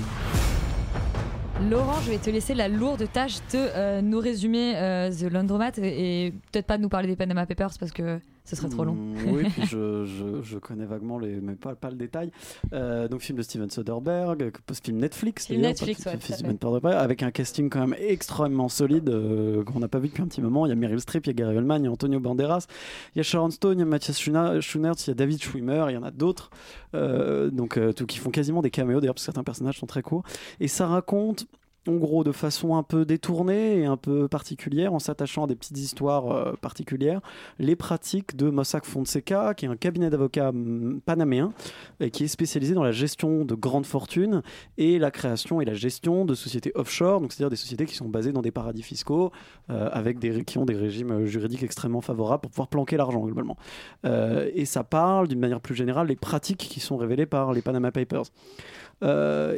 [1.69, 5.71] Laurent, je vais te laisser la lourde tâche de euh, nous résumer euh, The Laundromat
[5.77, 8.83] et, et peut-être pas de nous parler des Panama Papers parce que ce serait trop
[8.83, 8.93] long.
[8.93, 12.31] Mm, oui, puis je, je, je connais vaguement les, mais pas, pas le détail.
[12.73, 16.57] Euh, donc film de Steven Soderbergh, que- film Netflix, Film Netflix, ouais, film
[16.97, 20.41] avec un casting quand même extrêmement solide euh, qu'on n'a pas vu depuis un petit
[20.41, 20.65] moment.
[20.65, 22.67] Il y a Meryl Streep, il y a Gary Oldman, il y a Antonio Banderas,
[23.15, 24.59] il y a Sharon Stone, il y a Matthias Schoenaerts,
[25.05, 26.49] il y a David Schwimmer, il y en a d'autres,
[26.95, 29.87] euh, donc euh, tout- qui font quasiment des caméos d'ailleurs, parce que certains personnages sont
[29.87, 30.23] très courts.
[30.59, 31.45] Et ça raconte
[31.87, 35.55] en gros de façon un peu détournée et un peu particulière, en s'attachant à des
[35.55, 37.21] petites histoires euh, particulières,
[37.59, 41.51] les pratiques de Mossack Fonseca, qui est un cabinet d'avocats hum, panaméen,
[41.99, 44.43] et qui est spécialisé dans la gestion de grandes fortunes
[44.77, 48.07] et la création et la gestion de sociétés offshore, donc c'est-à-dire des sociétés qui sont
[48.07, 49.31] basées dans des paradis fiscaux,
[49.69, 53.57] euh, avec des, qui ont des régimes juridiques extrêmement favorables pour pouvoir planquer l'argent globalement.
[54.05, 57.61] Euh, et ça parle d'une manière plus générale des pratiques qui sont révélées par les
[57.61, 58.23] Panama Papers.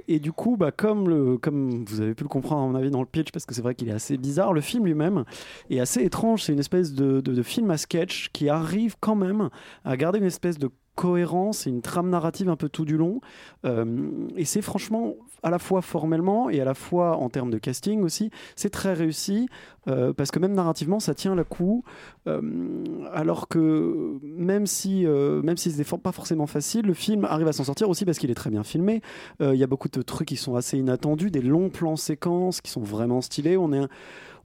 [0.07, 2.89] Et du coup, bah, comme, le, comme vous avez pu le comprendre à mon avis
[2.89, 5.23] dans le pitch, parce que c'est vrai qu'il est assez bizarre, le film lui-même
[5.69, 6.43] est assez étrange.
[6.43, 9.49] C'est une espèce de- de film à sketch qui arrive quand même
[9.83, 13.19] à garder une espèce de cohérence et une trame narrative un peu tout du long.
[13.65, 13.85] Euh,
[14.35, 18.01] et c'est franchement, à la fois formellement et à la fois en termes de casting
[18.01, 19.47] aussi, c'est très réussi
[19.87, 21.83] euh, parce que même narrativement, ça tient le coup.
[22.27, 22.41] Euh,
[23.13, 27.53] alors que même si, même si c'était for- pas forcément facile, le film arrive à
[27.53, 29.01] s'en sortir aussi parce qu'il est très bien filmé.
[29.41, 32.71] Il y a beaucoup de trucs qui sont assez inattendus, des longs plans séquences qui
[32.71, 33.57] sont vraiment stylés.
[33.57, 33.89] On est un-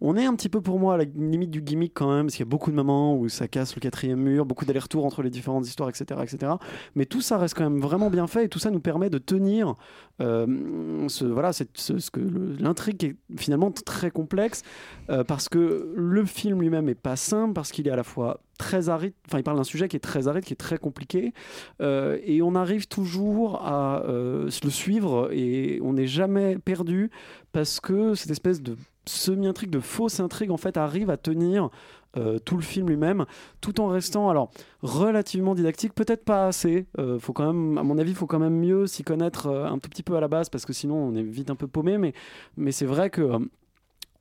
[0.00, 2.34] on est un petit peu pour moi à la limite du gimmick quand même, parce
[2.34, 5.22] qu'il y a beaucoup de moments où ça casse le quatrième mur, beaucoup d'allers-retours entre
[5.22, 6.52] les différentes histoires, etc., etc.
[6.94, 9.18] Mais tout ça reste quand même vraiment bien fait et tout ça nous permet de
[9.18, 9.74] tenir
[10.20, 12.20] euh, ce, voilà, ce, que
[12.60, 14.62] l'intrigue est finalement très complexe
[15.10, 18.40] euh, parce que le film lui-même est pas simple parce qu'il est à la fois
[18.60, 21.32] très aride, enfin il parle d'un sujet qui est très aride, qui est très compliqué
[21.80, 27.10] euh, et on arrive toujours à euh, le suivre et on n'est jamais perdu
[27.52, 31.70] parce que cette espèce de semi-intrigue, de fausse intrigue en fait arrive à tenir
[32.16, 33.24] euh, tout le film lui-même,
[33.60, 34.50] tout en restant alors
[34.82, 36.86] relativement didactique, peut-être pas assez.
[36.98, 39.66] Euh, faut quand même, à mon avis, il faut quand même mieux s'y connaître euh,
[39.66, 41.68] un tout petit peu à la base parce que sinon on est vite un peu
[41.68, 41.98] paumé.
[41.98, 42.12] Mais,
[42.56, 43.38] mais c'est vrai que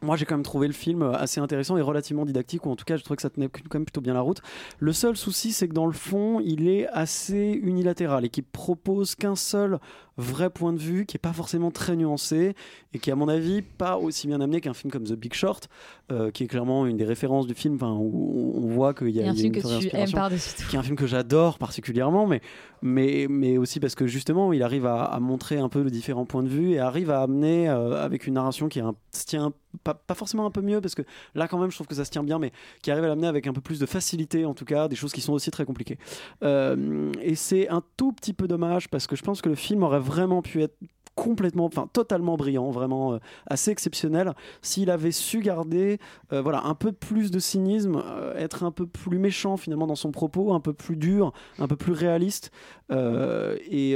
[0.01, 2.85] moi, j'ai quand même trouvé le film assez intéressant et relativement didactique, ou en tout
[2.85, 4.41] cas, je trouvais que ça tenait quand même plutôt bien la route.
[4.79, 9.15] Le seul souci, c'est que dans le fond, il est assez unilatéral et qu'il propose
[9.15, 9.79] qu'un seul
[10.19, 12.55] vrai point de vue, qui est pas forcément très nuancé
[12.93, 15.67] et qui, à mon avis, pas aussi bien amené qu'un film comme The Big Short,
[16.11, 19.29] euh, qui est clairement une des références du film, où on voit qu'il y a,
[19.29, 20.69] un film une que tu inspiration, aimes par-dessus tout.
[20.69, 22.41] qui est un film que j'adore particulièrement, mais,
[22.81, 26.25] mais, mais aussi parce que justement, il arrive à, à montrer un peu les différents
[26.25, 29.25] points de vue et arrive à amener euh, avec une narration qui est un- se
[29.25, 29.53] tient
[29.83, 31.03] pas, pas forcément un peu mieux, parce que
[31.35, 32.51] là, quand même, je trouve que ça se tient bien, mais
[32.81, 35.11] qui arrive à l'amener avec un peu plus de facilité, en tout cas, des choses
[35.13, 35.99] qui sont aussi très compliquées.
[36.43, 39.83] Euh, et c'est un tout petit peu dommage parce que je pense que le film
[39.83, 40.75] aurait vraiment pu être
[41.19, 45.99] complètement, enfin totalement brillant, vraiment euh, assez exceptionnel, s'il avait su garder
[46.31, 49.95] euh, voilà, un peu plus de cynisme, euh, être un peu plus méchant finalement dans
[49.95, 52.51] son propos, un peu plus dur, un peu plus réaliste.
[52.89, 53.95] et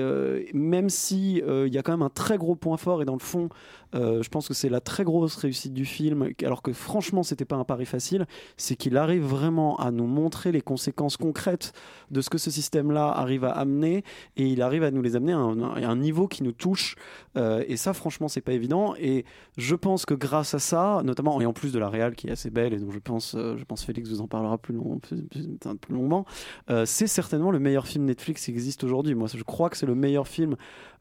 [0.53, 3.19] même si il y a quand même un très gros point fort et dans le
[3.19, 3.49] fond,
[3.93, 7.55] je pense que c'est la très grosse réussite du film, alors que franchement c'était pas
[7.55, 11.74] un pari facile, c'est qu'il arrive vraiment à nous montrer les conséquences concrètes
[12.11, 14.03] de ce que ce système-là arrive à amener
[14.38, 16.95] et il arrive à nous les amener à un niveau qui nous touche.
[17.38, 18.93] Euh, et ça, franchement, c'est pas évident.
[18.99, 19.26] Et
[19.57, 22.32] je pense que grâce à ça, notamment, et en plus de la réal qui est
[22.32, 24.99] assez belle et dont je pense, euh, je pense Félix vous en parlera plus, long-
[24.99, 25.47] plus, plus-
[25.82, 26.26] plus longuement,
[26.70, 29.16] euh, c'est certainement le meilleur film Netflix qui existe aujourd'hui.
[29.16, 30.55] Moi, je crois que c'est le meilleur film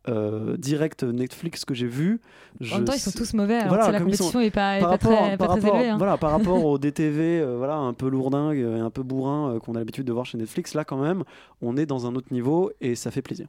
[0.08, 2.20] euh, direct Netflix que j'ai vu.
[2.60, 5.14] En même temps, ils sont tous mauvais, alors que la compétition est pas- pas très-
[5.14, 5.96] rapport- pas par très rapport- élevée, hein.
[5.96, 9.58] Voilà, par rapport au DTV, euh, voilà, un peu lourdingue et un peu bourrin euh,
[9.60, 11.22] qu'on a l'habitude de voir chez Netflix, là quand même,
[11.60, 13.46] on est dans un autre niveau et ça fait plaisir.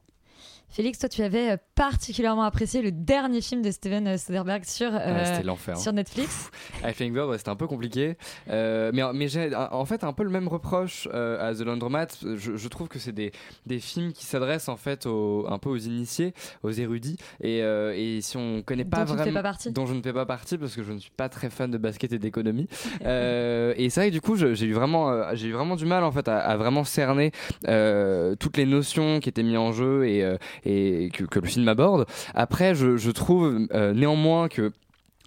[0.74, 4.92] Félix, toi, tu avais euh, particulièrement apprécié le dernier film de Steven euh, Soderbergh sur,
[4.92, 5.76] euh, hein.
[5.76, 6.50] sur Netflix.
[6.82, 8.16] Avec Flaming ouais, c'était un peu compliqué.
[8.50, 12.08] Euh, mais mais j'ai en fait un peu le même reproche euh, à The Laundromat.
[12.24, 13.30] Je, je trouve que c'est des,
[13.66, 17.18] des films qui s'adressent en fait aux, un peu aux initiés, aux érudits.
[17.40, 19.24] Et, et si on connaît pas Dont ne vraiment.
[19.26, 19.70] fais pas partie.
[19.70, 21.78] Dont je ne fais pas partie parce que je ne suis pas très fan de
[21.78, 22.66] basket et d'économie.
[23.04, 26.10] Et c'est vrai que du coup, j'ai eu, vraiment, j'ai eu vraiment du mal en
[26.10, 27.30] fait à, à vraiment cerner
[28.40, 30.24] toutes les notions qui étaient mises en jeu et,
[30.64, 32.06] et que, que le film aborde.
[32.34, 34.72] Après, je, je trouve euh, néanmoins que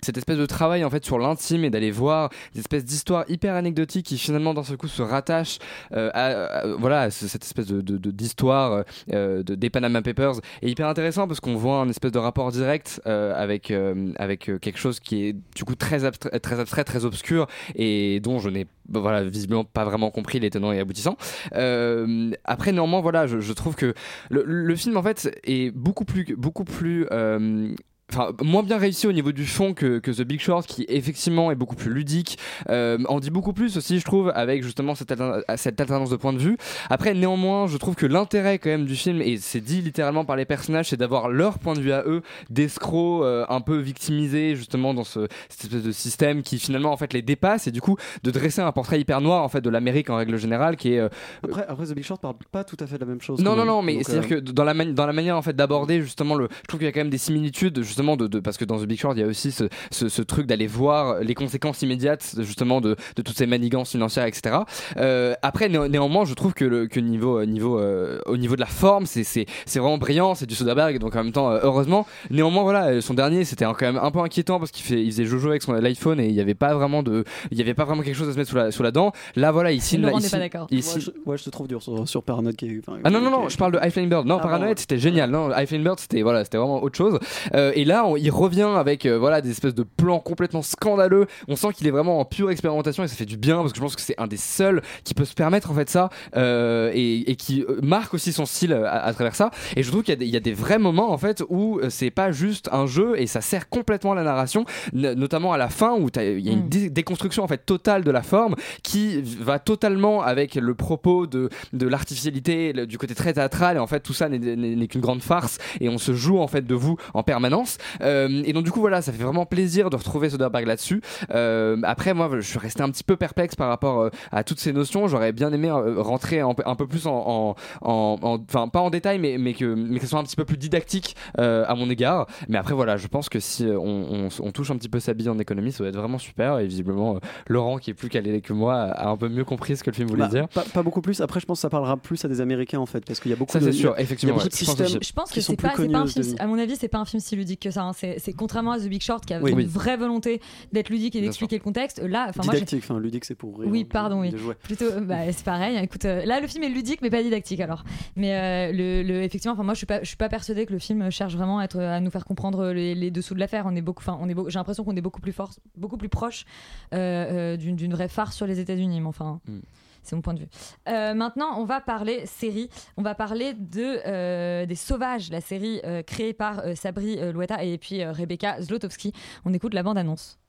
[0.02, 3.56] cette espèce de travail en fait sur l'intime et d'aller voir des espèces d'histoires hyper
[3.56, 5.58] anecdotiques qui finalement d'un seul coup se rattachent
[5.92, 6.26] euh, à,
[6.60, 7.82] à- voilà cette espèce de
[8.12, 10.36] d'histoire euh, de, des Panama Papers.
[10.62, 14.50] Est hyper intéressant parce qu'on voit un espèce de rapport direct euh, avec euh, avec
[14.50, 18.40] euh, quelque chose qui est du coup très abstrait, très abstrait très obscur et dont
[18.40, 21.18] je n'ai voilà visiblement pas vraiment compris les tenants et aboutissants
[21.56, 23.94] euh, après néanmoins voilà je, trouve que
[24.30, 27.74] le, le film en fait est beaucoup plus beaucoup plus euh,
[28.10, 31.52] Enfin, moins bien réussi au niveau du fond que, que The Big Short, qui effectivement
[31.52, 32.38] est beaucoup plus ludique.
[32.70, 35.14] Euh, en dit beaucoup plus aussi, je trouve, avec justement cette,
[35.58, 36.58] cette alternance de points de vue.
[36.90, 40.38] Après, néanmoins, je trouve que l'intérêt quand même du film, et c'est dit littéralement par
[40.38, 44.56] les personnages, c'est d'avoir leur point de vue à eux, d'escrocs euh, un peu victimisés
[44.56, 47.82] justement dans ce, cette espèce de système qui finalement en fait les dépasse, et du
[47.82, 50.94] coup de dresser un portrait hyper noir en fait de l'Amérique en règle générale, qui
[50.94, 51.10] est euh,
[51.44, 53.42] Après, après, The Big Short parle pas tout à fait de la même chose.
[53.44, 55.42] non, non, non, mais Donc, c'est-à-dire euh, que dans la, mani- dans la manière en
[55.42, 58.28] fait d'aborder justement le, je trouve qu'il y a quand même des similitudes justement de,
[58.28, 60.46] de- parce que dans The Big Short il y a aussi ce, ce, ce truc
[60.48, 64.58] d'aller voir les conséquences immédiates justement de, de toutes ces manigances financières, etc.
[64.98, 68.56] Euh, après néan- néanmoins je trouve que le que niveau euh, niveau euh, au niveau
[68.56, 69.46] de la forme c'est
[69.76, 72.06] vraiment brillant, c'est du Soderbergh donc en même temps euh, heureusement.
[72.30, 75.26] Néanmoins voilà son dernier c'était quand même un peu inquiétant parce qu'il fait il faisait
[75.26, 77.86] Jojo avec son l'iPhone et il y avait pas vraiment de il y avait pas
[77.86, 79.12] vraiment quelque chose à se mettre sous la sous la dent.
[79.36, 79.72] Là voilà
[80.20, 80.68] pas signe- d'accord.
[80.72, 82.80] il ouais, je, ouais, je te trouve dur sur, sur Paranoid qui est.
[82.88, 84.26] enfin, ah non non non, je parle de High Flying Bird.
[84.26, 84.74] Non, Ah, Paranoid ouais.
[84.78, 85.30] c'était génial.
[85.30, 87.20] Non, High Flying Bird c'était voilà, c'était vraiment autre chose.
[87.54, 91.26] Euh, et là, on- il revient avec euh, voilà des espèces de plans complètement scandaleux.
[91.48, 93.78] On sent qu'il est vraiment en pure expérimentation et ça fait du bien parce que
[93.78, 96.92] je pense que c'est un des seuls qui peut se permettre en fait ça euh,
[96.94, 99.52] et, et qui euh, marque aussi son style euh, à, à travers ça.
[99.76, 101.44] Et je trouve qu'il y, a des- il y a des vrais moments en fait
[101.50, 105.58] où c'est pas juste un jeu et ça sert complètement à la narration, notamment à
[105.58, 106.70] la fin où il y a une Mm.
[106.70, 111.50] dé- déconstruction en fait totale de la forme qui va totalement avec le propos de,
[111.74, 115.58] de l'artificialité, du côté très théâtral et en fait tout ça n'est qu'une grande farce
[115.80, 117.77] et on se joue en fait de vous en permanence.
[118.02, 121.02] Euh, et donc du coup voilà, ça fait vraiment plaisir de retrouver Soderbergh là-dessus.
[121.34, 124.60] Euh, après moi je suis resté un petit peu perplexe par rapport euh, à toutes
[124.60, 125.08] ces notions.
[125.08, 128.68] J'aurais bien aimé euh, rentrer un, peu- un peu plus en, en- en- en- enfin
[128.68, 131.16] pas en détail mais mais que mais que ce soit un petit peu plus didactique
[131.40, 132.28] euh, à mon égard.
[132.50, 135.14] Mais après voilà, je pense que si on, on- on touche un petit peu sa
[135.14, 136.60] bille en économie, ça va être vraiment super.
[136.60, 139.78] Et visiblement euh, Laurent qui est plus calé que moi a un peu mieux compris
[139.78, 140.48] ce que le film voulait Bah, dire.
[140.50, 141.22] Pas, pas beaucoup plus.
[141.22, 143.34] Après, je pense que ça parlera plus à des Américains en fait, parce qu'il y
[143.34, 143.66] a beaucoup Ça, de.
[143.66, 144.42] c'est il y a- sûr, effectivement, ouais.
[144.44, 146.58] Je pense systèmes Je pense qui que c'est pas, c'est pas un film, à mon
[146.60, 147.84] avis, c'est pas un film si ludique que ça.
[147.84, 147.92] hein.
[147.94, 149.64] C'est contrairement à The Big Short qui avait Oui.
[149.64, 150.42] une vraie volonté
[150.72, 152.00] d'être ludique et d'expliquer le contexte.
[152.02, 153.70] Là, enfin moi, Didactique, enfin ludique, c'est pour rire.
[153.70, 154.34] Oui, hein, pardon, oui.
[154.64, 155.78] Plutôt, euh, bah, c'est pareil.
[155.84, 157.84] Écoute, euh, là, le film est ludique, mais pas didactique alors.
[158.16, 160.74] Mais euh, le, le- effectivement, enfin moi, je suis pas, je suis pas persuadée que
[160.74, 163.66] le film cherche vraiment à, être, à nous faire comprendre les, les dessous de l'affaire.
[163.68, 165.98] On est beaucoup, enfin, on est, beau- j'ai l'impression qu'on est beaucoup plus fort, beaucoup
[165.98, 166.46] plus proche
[166.94, 169.00] euh, d'une d'une vraie farce sur les États-Unis.
[169.02, 169.40] Mais enfin.
[169.48, 169.60] Mm.
[170.08, 170.48] C'est mon point de vue.
[170.88, 172.70] Euh, maintenant, on va parler série.
[172.96, 177.78] On va parler de euh, des Sauvages, la série euh, créée par Sabri Loueta et
[177.78, 179.12] puis Rebecca Zlotowski.
[179.44, 180.40] On écoute la bande annonce.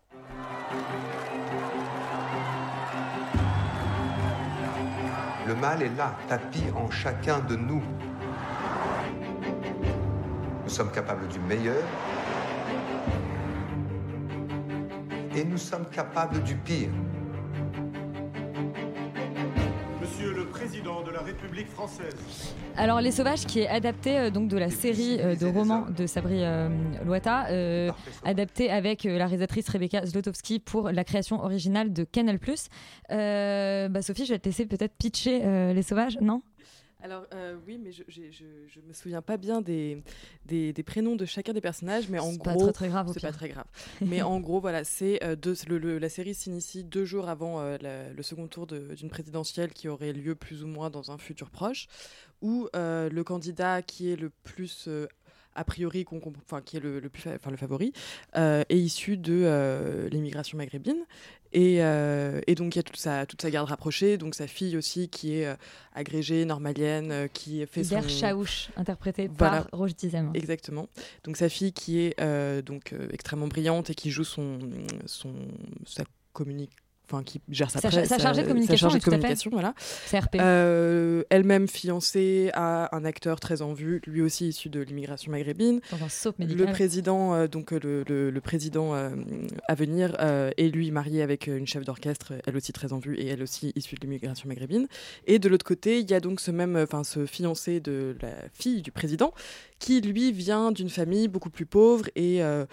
[5.45, 7.83] Le mal est là, tapi en chacun de nous.
[10.63, 11.83] Nous sommes capables du meilleur
[15.35, 16.91] et nous sommes capables du pire.
[20.69, 22.15] Président de la République française.
[22.77, 26.07] Alors Les Sauvages, qui est adapté euh, donc de la série euh, de romans de
[26.07, 26.69] Sabri euh,
[27.07, 27.91] Louata, euh,
[28.23, 32.39] adapté avec la réalisatrice Rebecca Zlotowski pour la création originale de Canal+.
[33.09, 36.43] Bah, Sophie, je vais te laisser peut-être pitcher Les Sauvages, non?
[37.01, 40.03] Alors euh, oui, mais je, j'ai- je, je me souviens pas bien des,
[40.47, 43.09] des, des prénoms de chacun des personnages, mais en C'est gros, pas très, très grave,
[43.09, 43.67] au C'est pas très grave.
[44.01, 47.61] mais en gros, voilà, c'est euh, deux- le- le- la série s'initie deux jours avant
[47.61, 51.19] euh, la- le second tour d'une présidentielle qui aurait lieu plus ou moins dans un
[51.19, 51.87] futur proche,
[52.43, 54.89] où le candidat qui est le plus
[55.59, 56.07] a priori,
[56.65, 57.93] qui est le, le plus fa- le favori,
[58.37, 61.05] euh, est issu de euh, l'immigration maghrébine.
[61.53, 64.47] Et, euh, et donc, il y a toute sa, toute sa garde rapprochée, donc sa
[64.47, 65.55] fille aussi, qui est euh,
[65.95, 68.03] agrégée, normalienne, euh, qui fait son...
[68.07, 69.63] Chaouch, interprété Voilà.
[69.63, 70.31] par Roche Dizem.
[70.35, 70.89] Exactement.
[71.25, 74.59] Donc sa fille qui est donc extrêmement brillante et qui joue son
[75.07, 75.33] son
[75.87, 76.73] sa communique
[77.11, 79.75] enfin qui gère sa Sa presse, sa chargée de euh, communication, sa chargée de voilà.
[80.11, 80.37] CRP.
[80.41, 85.81] Euh, elle-même fiancée à un acteur très en vue lui aussi issu de l'immigration maghrébine.
[85.91, 89.11] Dans un soap le président euh, donc le, le- le président euh,
[89.69, 93.27] à venir est lui marié avec une chef d'orchestre elle aussi très en vue et
[93.29, 94.87] elle aussi issue de l'immigration maghrébine.
[95.27, 98.31] Et de l'autre côté il y a donc ce même enfin ce fiancé de la
[98.53, 99.33] fille du président
[99.79, 102.67] qui lui vient d'une famille beaucoup plus pauvre et euh,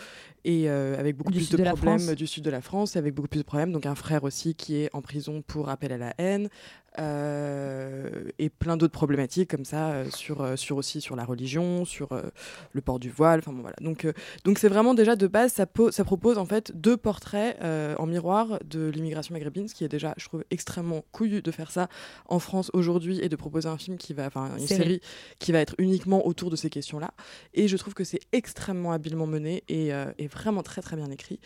[0.43, 2.99] et euh, avec beaucoup Du plus de de problèmes du sud de la France, et
[2.99, 3.71] avec beaucoup plus de problèmes.
[3.71, 6.49] Donc un frère aussi qui est en prison pour appel à la haine.
[6.99, 11.85] Euh, et plein d'autres problématiques comme ça euh, sur, euh, sur aussi sur la religion,
[11.85, 12.09] sur
[12.71, 13.39] le port du voile.
[13.39, 13.75] Enfin bon, voilà.
[13.81, 14.07] Donc
[14.43, 18.59] donc c'est vraiment déjà de base ça, ça propose en fait deux portraits en miroir
[18.65, 21.87] de l'immigration maghrébine, ce qui est déjà je trouve extrêmement couillu de faire ça
[22.27, 24.83] en France aujourd'hui et de proposer un film qui va enfin une Série.
[24.83, 25.01] série
[25.39, 27.11] qui va être uniquement autour de ces questions-là.
[27.53, 31.09] Et je trouve que c'est extrêmement habilement mené et, euh, et vraiment très très bien
[31.11, 31.39] écrit.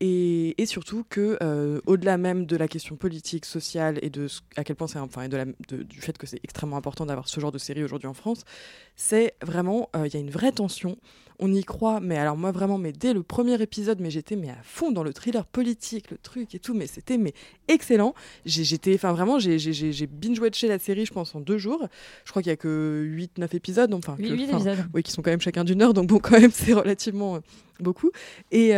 [0.00, 4.26] Et, et surtout que, euh, au-delà même de la question politique, sociale et de
[4.56, 7.06] à quel point c'est, enfin, et de la- de- du fait que c'est extrêmement important
[7.06, 8.44] d'avoir ce genre de série aujourd'hui en France,
[8.94, 10.98] c'est vraiment, euh, il y a une vraie tension.
[11.38, 14.48] On y croit, mais alors moi vraiment, mais dès le premier épisode, mais j'étais mais
[14.50, 17.32] à fond dans le thriller politique, le truc et tout, mais c'était mais
[17.68, 18.14] excellent.
[18.46, 21.88] J'ai- J'étais, enfin vraiment, j'ai- j'ai j'ai binge-watché la série, je pense, en deux jours.
[22.24, 24.22] Je crois qu'il y a que 8-9 épisodes, donc, enfin, que-
[24.56, 24.78] épisodes.
[24.94, 27.40] oui, qui sont quand même chacun d'une heure, donc bon, quand même, c'est relativement euh,
[27.80, 28.10] beaucoup.
[28.50, 28.74] Et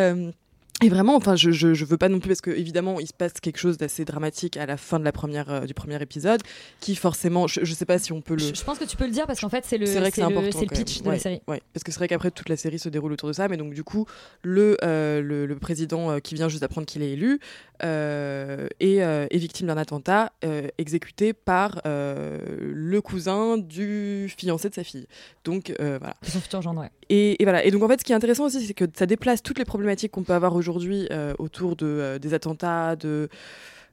[0.82, 3.12] et vraiment, enfin, je, je, je veux pas non plus parce que évidemment, il se
[3.12, 6.40] passe quelque chose d'assez dramatique à la fin de la première euh, du premier épisode,
[6.80, 8.40] qui forcément, je, je sais pas si on peut le.
[8.54, 10.14] Je, pense que tu peux le dire parce qu'en fait, c'est le, C'est vrai que
[10.16, 10.50] c'est le- important.
[10.52, 10.84] c'est le quand même.
[10.84, 11.40] pitch de Ouais, la série.
[11.48, 11.60] ouais.
[11.72, 13.74] parce que c'est vrai qu'après toute la série se déroule autour de ça, mais donc
[13.74, 14.06] du coup,
[14.42, 17.40] le, euh, le, le président euh, qui vient juste d'apprendre qu'il est élu
[17.80, 20.32] est, est victime d'un attentat
[20.78, 25.06] exécuté par le cousin du fiancé de sa fille.
[25.44, 26.14] Donc voilà.
[26.22, 26.90] Son futur gendre, ouais.
[27.10, 27.64] Et, voilà.
[27.64, 29.64] Et donc en fait, ce qui est intéressant aussi, c'est que ça déplace toutes les
[29.64, 33.28] problématiques qu'on peut avoir aujourd'hui euh, autour euh, des attentats, de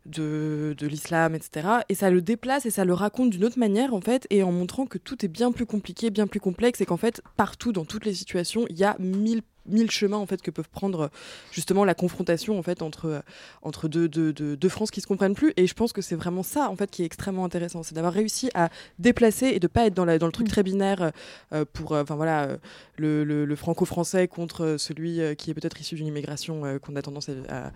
[0.05, 1.67] de, de l'islam, etc.
[1.89, 4.51] Et ça le déplace et ça le raconte d'une autre manière, en fait, et en
[4.51, 7.85] montrant que tout est bien plus compliqué, bien plus complexe, et qu'en fait, partout, dans
[7.85, 11.09] toutes les situations, il y a mille mille chemins en fait que peuvent prendre
[11.51, 13.23] justement la confrontation en fait entre
[13.61, 15.53] entre deux, deux, deux, deux France qui se comprennent plus.
[15.57, 17.83] Et je pense que c'est vraiment ça en fait qui est extrêmement intéressant.
[17.83, 20.63] C'est d'avoir réussi à déplacer et de pas être dans la dans le truc très
[20.63, 21.11] binaire
[21.53, 22.57] euh, pour euh, enfin voilà euh,
[22.97, 27.29] le, le, le franco-français contre celui qui est peut-être issu d'une immigration qu'on a tendance
[27.29, 27.33] à,
[27.67, 27.71] à-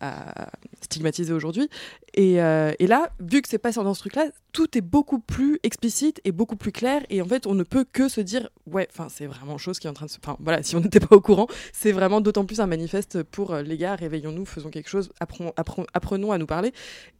[0.00, 0.48] à
[0.82, 1.68] stigmatiser aujourd'hui.
[2.14, 5.20] Et, euh, et là vu que c'est pas dans ce truc là tout est beaucoup
[5.20, 7.02] plus explicite et beaucoup plus clair.
[7.10, 9.86] Et en fait on ne peut que se dire ouais enfin c'est vraiment chose qui
[9.86, 12.20] est en train de se enfin voilà si on n'était pas au courant c'est vraiment
[12.20, 16.32] d'autant plus un manifeste pour euh, les gars réveillons-nous faisons quelque chose apprenons, apprenons, apprenons
[16.32, 16.72] à nous parler.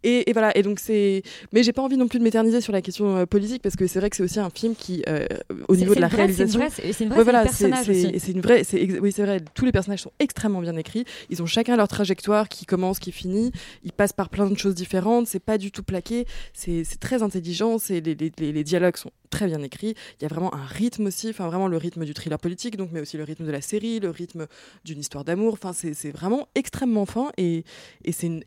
[0.03, 0.57] Et, et voilà.
[0.57, 1.23] Et donc c'est
[1.53, 3.87] mais j'ai pas envie non plus de m'éterniser sur la question euh, politique parce que
[3.87, 5.05] c'est vrai que c'est aussi un film qui
[5.69, 6.61] au niveau de la c'est une réalisation.
[6.61, 7.71] vraie- c'est- une vraie Ouais, voilà c'est
[8.19, 8.63] c'est- une vraie
[9.01, 11.05] oui c'est vrai tous les personnages sont extrêmement bien écrits.
[11.31, 13.51] Ils ont chacun leur trajectoire qui commence qui finit
[13.83, 16.19] ils passent par plein de choses différentes c'est pas du tout plaqué
[16.61, 17.77] c'est très intelligent
[18.39, 21.47] les- les dialogues sont très bien écrits il y a vraiment un rythme aussi enfin
[21.47, 24.11] vraiment le rythme du thriller politique donc mais aussi le rythme de la série le
[24.11, 24.47] rythme
[24.85, 25.55] d'une histoire d'amour.
[25.55, 27.65] Enfin c'est vraiment extrêmement fin et,
[28.11, 28.43] c'est une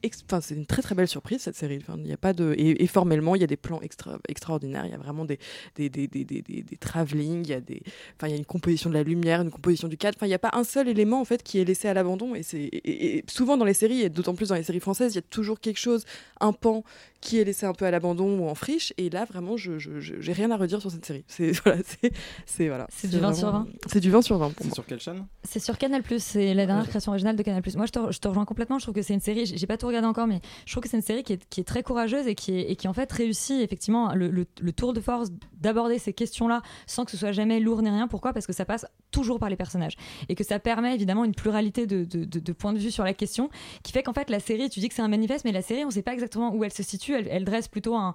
[0.52, 1.80] une très très belle surprise cette série.
[1.82, 4.86] Enfin il y a pas de et, formellement il y a des plans extra extraordinaires.
[4.86, 5.40] Il y a vraiment des
[5.76, 7.82] des des des des, il y a des
[8.16, 10.18] enfin il y a une composition de la lumière une composition du cadre.
[10.18, 12.36] Enfin il n'y a pas un seul élément en fait qui est laissé à l'abandon
[12.36, 15.20] et c'est souvent dans les séries et d'autant plus dans les séries françaises il y
[15.20, 16.06] a toujours quelque chose
[16.40, 16.84] un pan
[17.24, 20.34] qui est laissé un peu à l'abandon ou en friche et là vraiment je j'ai
[20.34, 22.12] rien à redire sur cette série c'est voilà c'est
[22.46, 23.72] c'est voilà C'est du 20 sur vraiment- 20.
[23.88, 25.26] c'est du 20 sur 20 pour C'est sur quelle chaîne?
[25.44, 27.62] C'est sur Canal+, c'est la dernière création originale de Canal+.
[27.76, 28.80] Moi, je te, je te rejoins complètement.
[28.80, 29.46] Je trouve que c'est une série.
[29.46, 31.46] J'ai j'ai pas tout regardé encore, mais je trouve que c'est une série qui est,
[31.50, 34.46] qui est très courageuse et qui, est, et qui en fait réussit effectivement le, le-
[34.62, 35.30] le tour de force
[35.62, 38.08] d'aborder ces questions-là sans que ce soit jamais lourd ni rien.
[38.08, 38.34] Pourquoi?
[38.34, 39.96] Parce que ça passe toujours par les personnages
[40.30, 43.04] et que ça permet évidemment une pluralité de, de- de- de points de vue sur
[43.04, 43.50] la question,
[43.84, 45.86] qui fait qu'en fait la série, tu dis que c'est un manifeste, mais la série,
[45.86, 47.13] on sait pas exactement où elle se situe.
[47.14, 48.14] Elle, dresse plutôt un,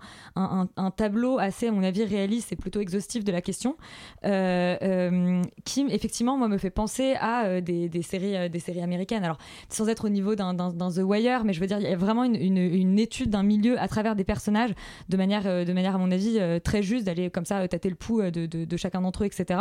[0.97, 3.77] tableau assez, à mon avis, réaliste et plutôt exhaustif de la question,
[4.25, 8.83] euh, euh, qui effectivement, moi, me fait penser à euh, des, séries, euh, des séries
[8.83, 9.25] américaines.
[9.25, 9.39] Alors,
[9.69, 12.25] sans être au niveau d'un The Wire, mais je veux dire, il y a vraiment
[12.25, 14.75] une, étude d'un milieu à travers des personnages,
[15.09, 17.67] de manière, euh, de manière à mon avis, euh, très juste, d'aller comme ça euh,
[17.67, 19.61] tâter le pouls euh, de, chacun d'entre eux, etc.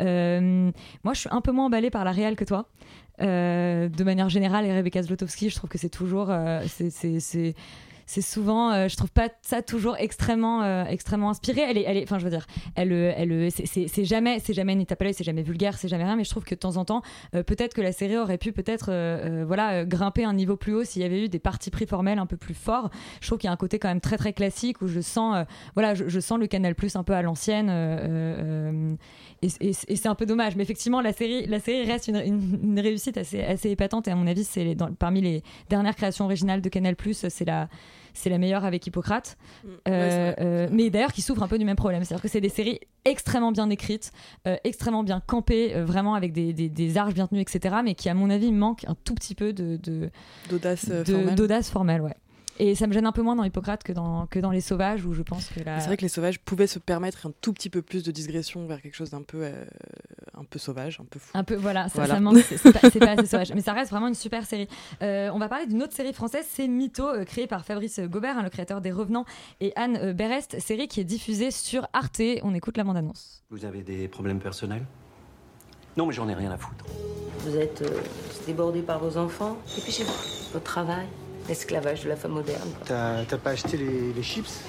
[0.00, 0.70] Euh,
[1.04, 2.68] moi, je suis un peu moins emballée par la réelle que toi.
[3.20, 6.62] Euh, de manière générale, et Rebecca Zlotowski, je trouve que c'est toujours, euh,
[8.12, 11.62] c'est souvent, euh, je trouve pas ça toujours extrêmement, euh, extrêmement inspiré.
[11.62, 14.74] Elle est, elle enfin, je veux dire, elle, euh, elle, euh, c'est- jamais, c'est jamais
[14.74, 16.16] une tape à l'œil, c'est jamais vulgaire, c'est jamais rien.
[16.16, 17.00] Mais je trouve que de temps en temps,
[17.32, 18.90] peut-être que la série aurait pu peut-être,
[19.46, 22.26] voilà, grimper un niveau plus haut s'il y avait eu des parties pris formels un
[22.26, 22.90] peu plus forts.
[23.22, 25.46] Je trouve qu'il y a un côté quand même très très classique où je sens,
[25.74, 27.70] voilà, je, sens le Canal Plus un peu à l'ancienne.
[29.42, 30.56] et, c'est un peu dommage.
[30.56, 32.16] Mais effectivement, la série, la série reste une,
[32.62, 34.06] une- réussite assez, assez épatante.
[34.08, 37.68] Et à mon avis, c'est parmi les dernières créations originales de Canal c'est la
[38.14, 39.36] c'est la meilleure avec Hippocrate,
[39.88, 42.04] Euh, euh, mais d'ailleurs qui souffre un peu du même problème.
[42.04, 44.12] C'est-à-dire que c'est des séries extrêmement bien écrites,
[44.46, 47.76] euh, extrêmement bien campées, vraiment avec des, des, des arches bien tenues, etc.
[47.84, 49.78] Mais qui, à mon avis, manque un tout petit peu de
[50.48, 51.34] D'audace, de- formelle.
[51.34, 52.14] d'audace formelle, ouais.
[52.58, 55.04] Et ça me gêne un peu moins dans Hippocrate que dans, que dans Les Sauvages,
[55.04, 55.80] où je pense que la...
[55.80, 58.66] C'est vrai que les sauvages pouvaient se permettre un tout petit peu plus de digression
[58.66, 59.64] vers quelque chose d'un peu, euh,
[60.38, 61.30] un peu sauvage, un peu fou.
[61.34, 62.14] Un peu, voilà, ça, Voilà.
[62.14, 62.80] ça manque, c'est pas,
[63.18, 63.52] assez sauvage.
[63.54, 64.68] Mais ça reste vraiment une super série.
[65.02, 68.36] Euh, on va parler d'une autre série française, c'est Mytho, euh, créée par Fabrice Gobert,
[68.38, 69.24] hein, le créateur des Revenants,
[69.60, 72.20] et Anne euh, Berest, série qui est diffusée sur Arte.
[72.42, 73.42] On écoute la bande-annonce.
[73.50, 74.84] Vous avez des problèmes personnels?
[75.96, 76.84] Non, mais j'en ai rien à foutre.
[77.40, 78.00] Vous êtes euh,
[78.46, 80.12] débordé par vos enfants, et puis chez vous,
[80.52, 81.06] votre travail,
[81.48, 82.68] l'esclavage de la femme moderne.
[82.84, 84.60] T'as t'as pas acheté les, les chips?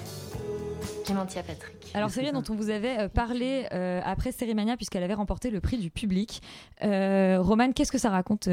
[1.06, 1.92] J'ai menti à Patrick.
[1.94, 5.60] Alors, dont on vous avait euh, parlé euh, après Série Mania, puisqu'elle avait remporté le
[5.60, 6.42] prix du public.
[6.84, 8.48] Euh, Romane, qu'est-ce que ça raconte,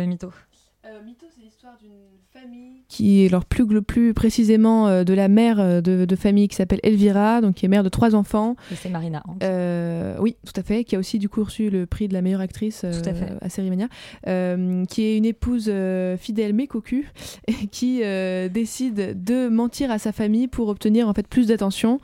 [0.87, 1.91] euh, Mytho c'est l'histoire d'une
[2.33, 6.49] famille qui est alors plus, plus précisément euh, de la mère euh, de, de famille
[6.49, 8.57] qui s'appelle Elvira, donc qui est mère de trois enfants.
[8.72, 9.43] Et c'est Marina Hank.
[9.45, 12.22] Euh, oui, tout à fait, qui a aussi du coup reçu le prix de la
[12.22, 13.26] meilleure actrice euh, Tout à fait.
[13.43, 13.89] à Sérimania,
[14.26, 17.11] euh, qui est une épouse euh, fidèle mais cocu,
[17.47, 22.01] et qui euh, décide de mentir à sa famille pour obtenir en fait plus d'attention,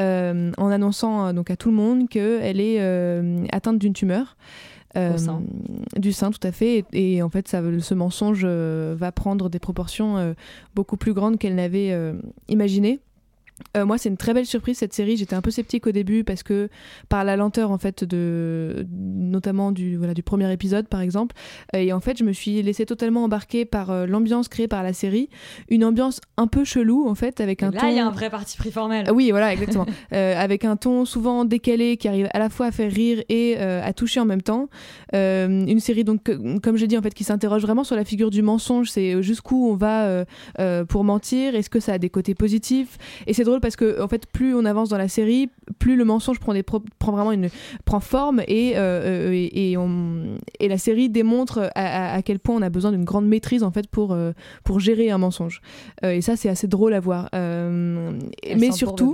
[0.00, 4.36] euh, en annonçant donc à tout le monde qu'elle est euh, atteinte d'une tumeur.
[5.16, 5.42] Sein.
[5.96, 6.84] Du sein, tout à fait.
[6.92, 10.32] Et, en fait, ça, ce mensonge euh, va prendre des proportions euh,
[10.74, 12.14] beaucoup plus grandes qu'elle n'avait euh,
[12.48, 13.00] imaginées.
[13.76, 15.16] Euh, moi, c'est une très belle surprise cette série.
[15.16, 16.68] J'étais un peu sceptique au début parce que
[17.08, 21.34] par la lenteur en fait de, notamment du voilà du premier épisode par exemple.
[21.74, 24.82] Euh, et en fait, je me suis laissée totalement embarquer par euh, l'ambiance créée par
[24.82, 25.30] la série,
[25.70, 27.88] une ambiance un peu chelou en fait avec un Là, ton.
[27.88, 29.06] il y a un vrai parti pris formel.
[29.08, 29.86] Ah Oui, voilà, exactement.
[30.10, 33.92] Avec un ton souvent décalé qui arrive à la fois à faire rire et à
[33.92, 34.68] toucher en même temps.
[35.12, 38.30] Une série donc, que- comme j'ai dit en fait, qui s'interroge vraiment sur la figure
[38.30, 38.90] du mensonge.
[38.90, 40.24] C'est jusqu'où on va
[40.88, 41.54] pour mentir.
[41.54, 42.98] Est-ce que ça a des côtés positifs?
[43.26, 46.04] Et c'est drôle parce que en fait, plus on avance dans la série, plus le
[46.04, 47.48] mensonge prend des pro- prend vraiment une
[47.84, 48.80] prend forme et euh,
[49.30, 52.68] euh, et, et on et la série démontre à, à- à quel point on a
[52.70, 54.32] besoin d'une grande maîtrise en fait pour euh,
[54.64, 55.60] pour gérer un mensonge.
[56.02, 57.28] Et ça, c'est assez drôle à voir.
[58.54, 59.12] Mais surtout.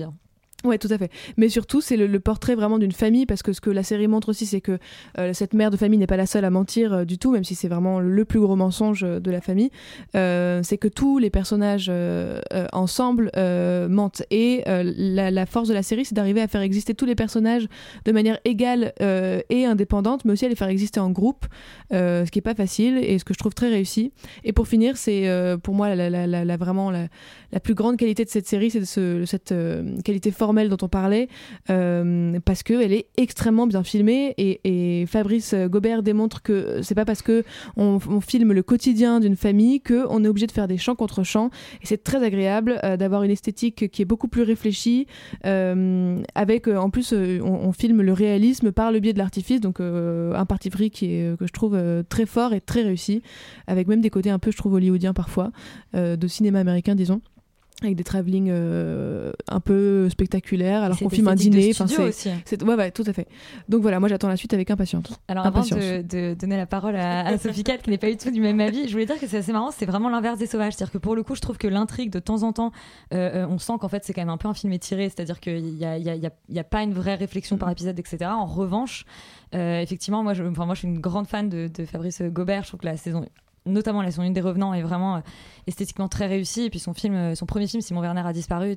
[0.65, 1.11] Ouais, tout à fait.
[1.37, 4.29] Mais surtout, c'est le, portrait vraiment d'une famille, parce que ce que la série montre
[4.29, 4.79] aussi, c'est que
[5.19, 7.43] euh, cette mère de famille n'est pas la seule à mentir euh, du tout, même
[7.43, 9.71] si c'est vraiment le plus gros mensonge euh, de la famille.
[10.15, 11.91] C'est que tous les personnages
[12.73, 13.31] ensemble
[13.89, 14.23] mentent.
[14.31, 17.67] Et la, force de la série, c'est d'arriver à faire exister tous les personnages
[18.05, 21.47] de manière égale et indépendante, mais aussi à les faire exister en groupe,
[21.91, 24.13] ce qui est pas facile et ce que je trouve très réussi.
[24.45, 25.29] Et pour finir, c'est
[25.63, 25.95] pour moi
[26.57, 27.09] vraiment la,
[27.61, 29.55] plus grande qualité de cette série, c'est ce- cette
[30.05, 31.29] qualité dont on parlait,
[31.71, 37.23] euh, parce qu'elle est extrêmement bien filmée et, Fabrice Gobert démontre que c'est pas parce
[37.23, 37.45] que
[37.77, 41.23] on, filme le quotidien d'une famille que on est obligé de faire des chants contre
[41.25, 41.51] chants.
[41.83, 45.07] Et c'est très agréable euh, d'avoir une esthétique qui est beaucoup plus réfléchie
[45.47, 49.81] euh, avec euh, en plus on, filme le réalisme par le biais de l'artifice donc
[49.81, 51.07] un parti pris qui
[51.39, 51.79] que je trouve
[52.09, 53.23] très fort et très réussi
[53.67, 55.53] avec même des côtés un peu je trouve hollywoodiens parfois
[55.95, 57.23] de cinéma américain disons
[57.87, 61.87] avec des travelling euh, un peu spectaculaires alors qu'on filme un dîner enfin,
[62.45, 63.27] c'est- ouais, ouais tout à fait.
[63.69, 65.05] Donc voilà moi j'attends la suite avec impatience.
[65.29, 68.17] Alors avant de, de donner la parole à, à Sophie Cat, qui n'est pas du
[68.17, 70.47] tout du même avis, je voulais dire que c'est assez marrant, c'est vraiment l'inverse des
[70.47, 70.75] sauvages.
[70.75, 72.73] C'est-à-dire que pour le coup, je trouve que l'intrigue, de temps en temps,
[73.15, 75.41] euh, euh, on sent qu'en fait c'est quand même un peu un film étiré, c'est-à-dire
[75.41, 77.57] qu'il n'y a, y a, il y a- il y a pas une vraie réflexion
[77.59, 78.19] par épisode, etc.
[78.27, 79.05] En revanche,
[79.55, 82.63] euh, effectivement, moi je, enfin, moi je suis une grande fan de, de Fabrice Gobert,
[82.63, 83.25] je trouve que la saison
[83.67, 85.21] notamment la saison 1 des Revenants est vraiment euh,
[85.67, 88.77] esthétiquement très réussie et puis son euh, son premier film Simon Werner a disparu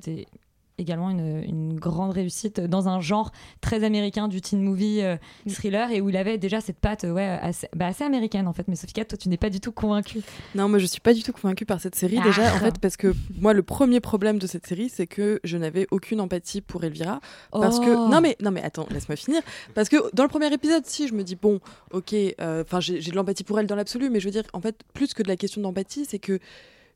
[0.78, 5.16] également une, une grande réussite dans un genre très américain du teen movie euh,
[5.48, 8.68] thriller et où il avait déjà cette patte ouais, assez, bah, assez américaine en fait.
[8.68, 10.20] Mais Sophie Cat, toi tu n'es pas du tout convaincue.
[10.54, 12.24] Non, moi je suis pas du tout convaincue par cette série Ah.
[12.24, 15.56] déjà en fait parce que moi le premier problème de cette série c'est que je
[15.56, 17.20] n'avais aucune empathie pour Elvira
[17.52, 17.80] parce Oh.
[17.80, 19.42] que non mais non mais attends laisse-moi finir
[19.74, 21.60] parce que dans le premier épisode si je me dis bon
[21.92, 24.60] ok euh, enfin j'ai de l'empathie pour elle dans l'absolu mais je veux dire en
[24.60, 26.38] fait plus que de la question d'empathie c'est que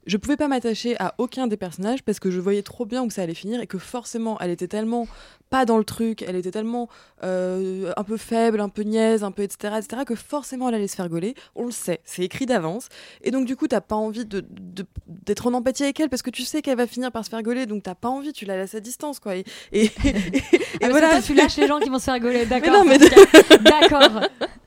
[0.06, 3.10] je pouvais pas m'attacher à aucun des personnages parce que je voyais trop bien où
[3.10, 5.06] ça allait finir et que forcément elle était tellement
[5.50, 6.88] pas dans le truc, elle était tellement
[7.24, 10.86] euh, un peu faible, un peu niaise, un peu etc., etc., que forcément elle allait
[10.88, 11.34] se faire gauler.
[11.56, 12.88] On le sait, c'est écrit d'avance.
[13.22, 14.44] Et donc du coup, t'as pas envie de,
[15.08, 17.42] d'être en empathie avec elle parce que tu sais qu'elle va finir par se faire
[17.42, 19.34] gauler, donc t'as pas envie, tu la laisses à distance, quoi.
[19.36, 19.92] Et, et, et- et
[20.82, 21.20] Ah, parce voilà.
[21.20, 22.72] tu lâches les gens qui vont se faire rigoler, d'accord.
[22.72, 22.98] non, mais
[23.58, 24.22] d'accord.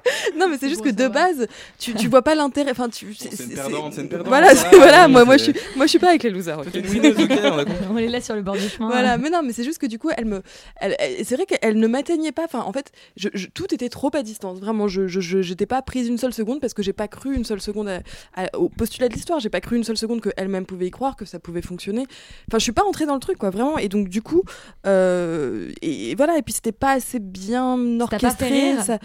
[0.38, 1.48] non, mais c'est juste que de base,
[1.80, 2.72] tu, tu vois pas l'intérêt.
[2.72, 3.14] Enfin, tu.
[3.16, 4.28] c'est une perdante, c'est une perdante.
[4.28, 6.58] Voilà, c'est- Voilà, oui, Moi, moi, je suis, moi, je suis pas avec les losers.
[6.60, 7.74] on a compris.
[7.92, 8.90] On les laisse sur le bord du chemin.
[8.90, 10.42] Voilà, mais non, mais c'est juste que du coup, elle me,
[10.78, 12.44] elle, elle- c'est vrai qu'elle ne m'atteignait pas.
[12.46, 14.60] Enfin, en fait, je, je- tout était trop à distance.
[14.60, 17.62] Vraiment, je, j'étais pas prise une seule seconde parce que j'ai pas cru une seule
[17.62, 18.02] seconde à-
[18.36, 19.40] à- au postulat de l'histoire.
[19.40, 22.06] J'ai pas cru une seule seconde qu'elle-même pouvait y croire, que ça pouvait fonctionner.
[22.50, 23.78] Enfin, je suis pas entrée dans le truc, quoi, vraiment.
[23.78, 24.44] Et donc, du coup,
[24.86, 26.38] euh, et, et voilà.
[26.38, 28.76] Et puis, c'était pas assez bien orchestré.
[28.84, 29.00] ça-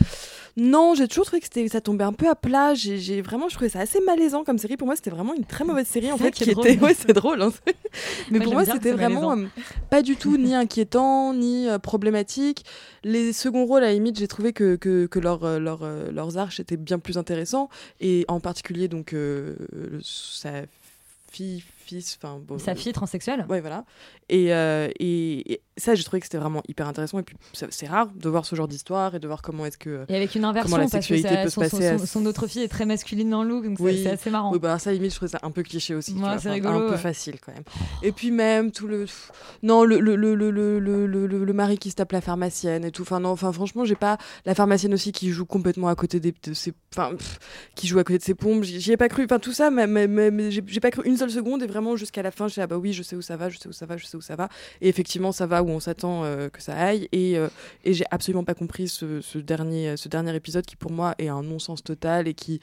[0.56, 2.74] Non, j'ai toujours trouvé que ça tombait un peu à plat.
[2.74, 4.76] J'ai vraiment, je trouvais ça assez malaisant comme série.
[4.76, 6.30] Pour moi, c'était vraiment une très mauvaise série en fait.
[6.32, 6.66] qui drôle.
[6.68, 7.42] était, ouais, c'est drôle.
[7.42, 7.52] hein.
[8.30, 9.46] Mais Moi, pour moi, c'était vraiment euh,
[9.90, 12.64] pas du tout ni inquiétant ni euh, problématique.
[13.04, 15.80] Les seconds rôles, à la limite, j'ai trouvé que, que, que leur, euh, leur,
[16.12, 17.68] leurs arches étaient bien plus intéressants.
[18.00, 19.14] Et en particulier, donc,
[20.02, 20.50] sa
[21.30, 22.18] fille, fils.
[22.76, 23.46] Fille transsexuelle?
[23.48, 23.84] Ouais, voilà.
[24.32, 27.18] Euh, et, et, ça, j'ai trouvé que c'était vraiment hyper intéressant.
[27.18, 30.04] Et puis, c'est rare de voir ce genre d'histoire et de voir comment est-ce que.
[30.08, 33.30] Et avec une inversion, la sexualité peut son, passer son, autre fille est très masculine
[33.30, 34.02] dans le look, oui.
[34.02, 34.56] c'est assez marrant.
[34.56, 36.14] Bah, ça, limite, je trouvais ça un peu cliché aussi.
[36.40, 36.88] C'est rigolo.
[36.88, 37.64] Un peu facile quand même.
[38.02, 39.06] Et puis, même tout le.
[39.62, 40.34] Non, le, le, le,
[41.44, 43.02] le mari qui se tape la pharmacienne et tout.
[43.02, 44.18] Enfin, non, enfin, franchement, j'ai pas.
[44.44, 46.72] La pharmacienne aussi qui joue complètement à côté des, de ses.
[46.94, 47.12] Enfin,
[47.74, 48.64] qui joue à côté de ses pompes.
[48.64, 49.24] J'y ai pas cru.
[49.24, 51.62] Enfin, tout ça, mais, mais, mais j'ai pas cru une seule seconde
[51.96, 53.68] jusqu'à la fin, je suis ah bah oui, je sais où ça va, je sais
[53.68, 54.48] où ça va, je sais où ça va.
[54.80, 57.08] Et effectivement, ça va où on s'attend euh, que ça aille.
[57.12, 57.48] Et, euh,
[57.84, 61.42] et j'ai absolument pas compris ce, dernier, ce dernier épisode qui, pour moi, est un
[61.42, 62.60] non-sens total et qui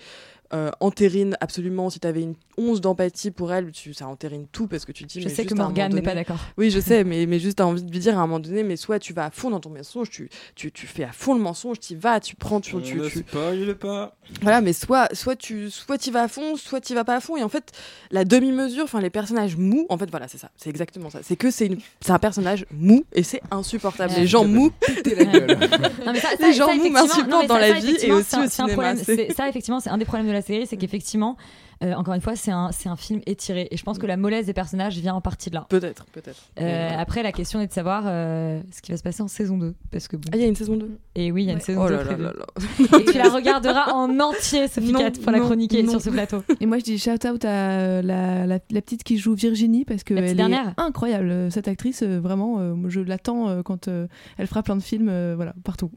[0.54, 1.90] euh, entérine absolument.
[1.90, 5.04] Si tu avais une once d'empathie pour elle, tu, ça entérine tout parce que tu
[5.04, 5.20] te dis.
[5.22, 6.38] Je mais sais juste que Morgane moment n'est pas d'accord.
[6.58, 8.64] Oui, je sais, mais, mais juste t'as envie de lui dire à un moment donné,
[8.64, 11.34] mais soit tu vas à fond dans ton mensonge, tu, tu, tu fais à fond
[11.34, 12.76] le mensonge, tu y vas, tu prends, tu.
[12.76, 14.16] On tu, ne tu- spoil pas.
[14.42, 17.20] voilà, mais soit, soit tu soit y vas à fond, soit tu vas pas à
[17.20, 17.36] fond.
[17.38, 17.72] Et en fait,
[18.12, 21.20] la demi-mesure, enfin les personnages mous, en fait, voilà, c'est ça, c'est exactement ça.
[21.24, 24.14] C'est que c'est une- un personnage mou et c'est insupportable.
[24.14, 24.20] Ouais.
[24.22, 24.72] les gens mous,
[25.06, 25.58] la gueule.
[26.06, 28.46] Non, mais ça, ça- les gens mous m'insupportent dans la vie et aussi c'est un-
[28.46, 28.74] au cinéma.
[28.74, 28.98] problème.
[28.98, 31.38] c'est- C'est- Ça, effectivement, c'est un des problèmes de la série, c'est qu'effectivement,
[31.84, 33.68] euh, encore une fois, c'est un, film étiré.
[33.72, 35.66] Et je pense que la mollesse des personnages vient en partie de là.
[35.70, 36.40] Peut-être, peut-être.
[36.60, 36.90] Euh.
[36.98, 39.76] Après, la question est de savoir euh, ce qui va se passer en saison 2.
[39.92, 40.30] Parce que bon.
[40.32, 41.64] Ah, il y a une saison 2 Et oui, il y a une Ouais.
[41.64, 42.24] saison Oh 2 là là prévue.
[42.24, 43.00] là là.
[43.00, 45.92] Et tu la regarderas en entier, Sophie Non, Cat, pour la chroniquer non.
[45.92, 46.44] sur ce plateau.
[46.62, 50.04] Et moi, je dis shout out à la, la, la petite qui joue Virginie parce
[50.04, 51.52] que elle dernière est incroyable.
[51.52, 55.92] Cette actrice, vraiment, je l'attends quand elle fera plein de films, voilà, partout.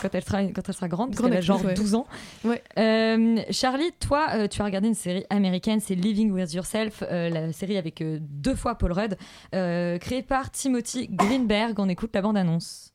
[0.00, 1.74] Quand elle sera, quand elle sera grande, parce Grande qu'elle a genre ouais.
[1.74, 2.06] 12 ans.
[2.44, 2.62] Ouais.
[2.78, 7.28] Euh, Charlie, toi, euh, tu as regardé une série américaine, c'est Living with Yourself, euh,
[7.28, 9.16] la série avec euh, deux fois Paul Rudd,
[9.54, 11.78] euh, créée par Timothy Greenberg.
[11.78, 12.92] On écoute la bande-annonce.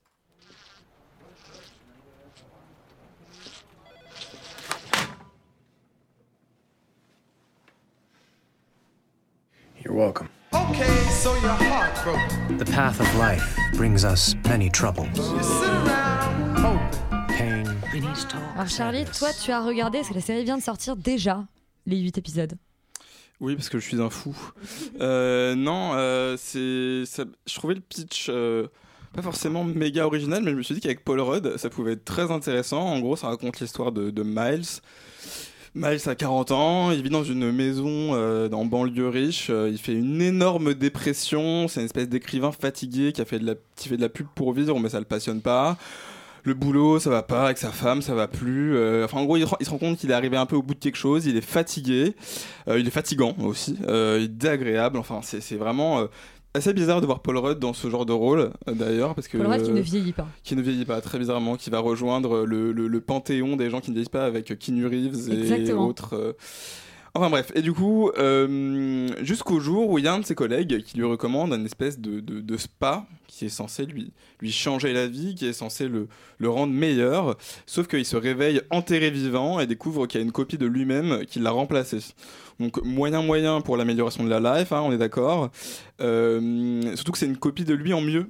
[9.83, 10.29] You're welcome.
[10.53, 12.57] Okay, so you're heartbroken.
[12.57, 15.07] The path of life brings us many troubles.
[18.55, 21.45] Alors Charlie, toi, tu as regardé, parce que la série vient de sortir déjà,
[21.85, 22.53] les 8 épisodes.
[23.39, 24.35] Oui, parce que je suis un fou.
[24.99, 28.67] Euh, non, euh, c'est, ça- je trouvais le pitch euh,
[29.13, 32.05] pas forcément méga original, mais je me suis dit qu'avec Paul Rudd, ça pouvait être
[32.05, 32.81] très intéressant.
[32.81, 34.65] En gros, ça raconte l'histoire de, de Miles.
[35.75, 39.77] Miles a 40 ans, il vit dans une maison euh, en banlieue riche, euh, il
[39.77, 43.87] fait une énorme dépression, c'est une espèce d'écrivain fatigué qui, a fait de la, qui
[43.89, 45.77] fait de la pub pour vivre, mais ça le passionne pas.
[46.47, 48.75] Le boulot, ça va pas, avec sa femme, ça va plus.
[48.75, 50.45] euh, enfin, en gros, il, se rend- il se rend compte qu'il est arrivé un
[50.45, 52.13] peu au bout de quelque chose, il est fatigué,
[52.69, 56.07] euh, il est fatigant aussi, euh, il est désagréable, enfin, c'est vraiment...
[56.53, 59.45] assez bizarre de voir Paul Rudd dans ce genre de rôle d'ailleurs parce que Paul
[59.47, 60.27] Rudd qui ne vieillit pas.
[60.43, 63.79] qui ne vieillit pas très bizarrement qui va rejoindre le, le- le panthéon des gens
[63.79, 66.35] qui ne vieillissent pas avec Keanu Reeves et autres
[67.17, 70.35] Enfin bref, et du coup, euh, jusqu'au jour où il y a un de ses
[70.35, 75.07] collègues qui lui recommande une espèce de, spa qui est censé lui, lui changer la
[75.07, 79.65] vie, qui est censé le, le rendre meilleur, sauf qu'il se réveille enterré vivant et
[79.65, 81.97] découvre qu'il y a une copie de lui-même qui l'a remplacé.
[82.59, 85.49] Donc moyen moyen pour l'amélioration de la life, hein, on est d'accord.
[86.01, 88.29] Euh, surtout que c'est une copie de lui en mieux.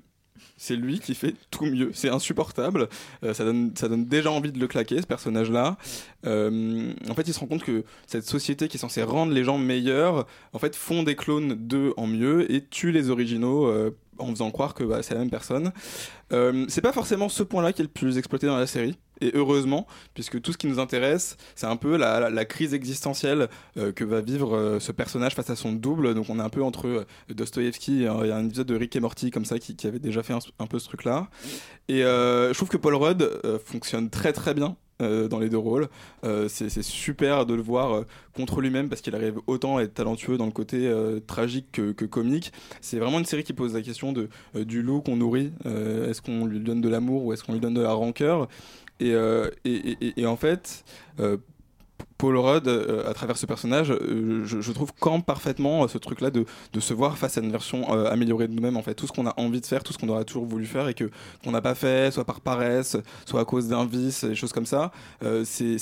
[0.58, 1.92] C'est lui qui fait tout mieux.
[1.94, 2.90] C'est insupportable.
[3.24, 5.78] Euh, ça, donne, déjà envie de le claquer, ce personnage-là.
[6.26, 9.44] Euh, en fait, il se rend compte que cette société qui est censée rendre les
[9.44, 13.96] gens meilleurs, en fait, font des clones d'eux en mieux et tue les originaux euh,
[14.18, 15.72] en faisant croire que bah, c'est la même personne.
[16.68, 18.98] C'est pas forcément ce point-là qui est le plus exploité dans la série.
[19.22, 23.92] Et heureusement, puisque tout ce qui nous intéresse, c'est un peu la, crise existentielle euh,
[23.92, 26.14] que va vivre euh, ce personnage face à son double.
[26.14, 28.68] Donc on est un peu entre euh, Dostoïevski et euh, il y a un épisode
[28.68, 31.28] de Rick et Morty comme ça qui, avait déjà fait un, peu ce truc-là.
[31.88, 33.30] Et euh, je trouve que Paul Rudd
[33.64, 34.76] fonctionne très très bien.
[35.00, 35.88] dans les deux rôles,
[36.48, 38.04] c'est super de le voir
[38.34, 40.92] contre lui-même parce qu'il arrive autant à être talentueux dans le côté
[41.28, 42.52] tragique que, que comique.
[42.82, 45.54] C'est vraiment une série qui pose la question de, du loup qu'on nourrit.
[45.66, 48.48] Est-ce qu'on lui donne de l'amour ou est-ce qu'on lui donne de la rancœur?
[49.00, 50.84] Et, euh, et, en fait,
[51.20, 51.38] euh,
[52.18, 56.46] Paul Rudd, euh, à travers ce personnage, je, je trouve campe parfaitement ce truc-là de,
[56.74, 58.78] de se voir face à une version améliorée de nous-mêmes.
[58.78, 60.66] En fait, tout ce qu'on a envie de faire, tout ce qu'on aurait toujours voulu
[60.66, 61.10] faire et que
[61.44, 64.66] qu'on n'a pas fait, soit par paresse, soit à cause d'un vice, des choses comme
[64.66, 64.92] ça.
[65.44, 65.78] c'est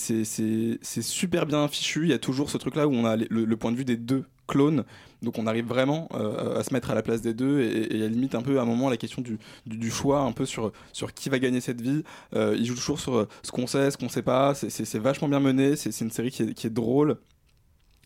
[1.01, 2.03] super bien fichu.
[2.03, 4.25] Il y a toujours ce truc-là où on a le point de vue des deux
[4.47, 4.83] clones.
[5.25, 8.07] Donc on arrive vraiment euh, à se mettre à la place des deux et, à
[8.07, 9.21] limite un peu à un moment la question
[9.65, 12.03] du, choix un peu sur, sur qui va gagner cette vie.
[12.35, 14.53] Euh, il joue toujours sur euh, ce qu'on sait, ce qu'on sait pas.
[14.53, 15.75] C'est- vachement bien mené.
[15.75, 17.17] C'est une série qui est, drôle.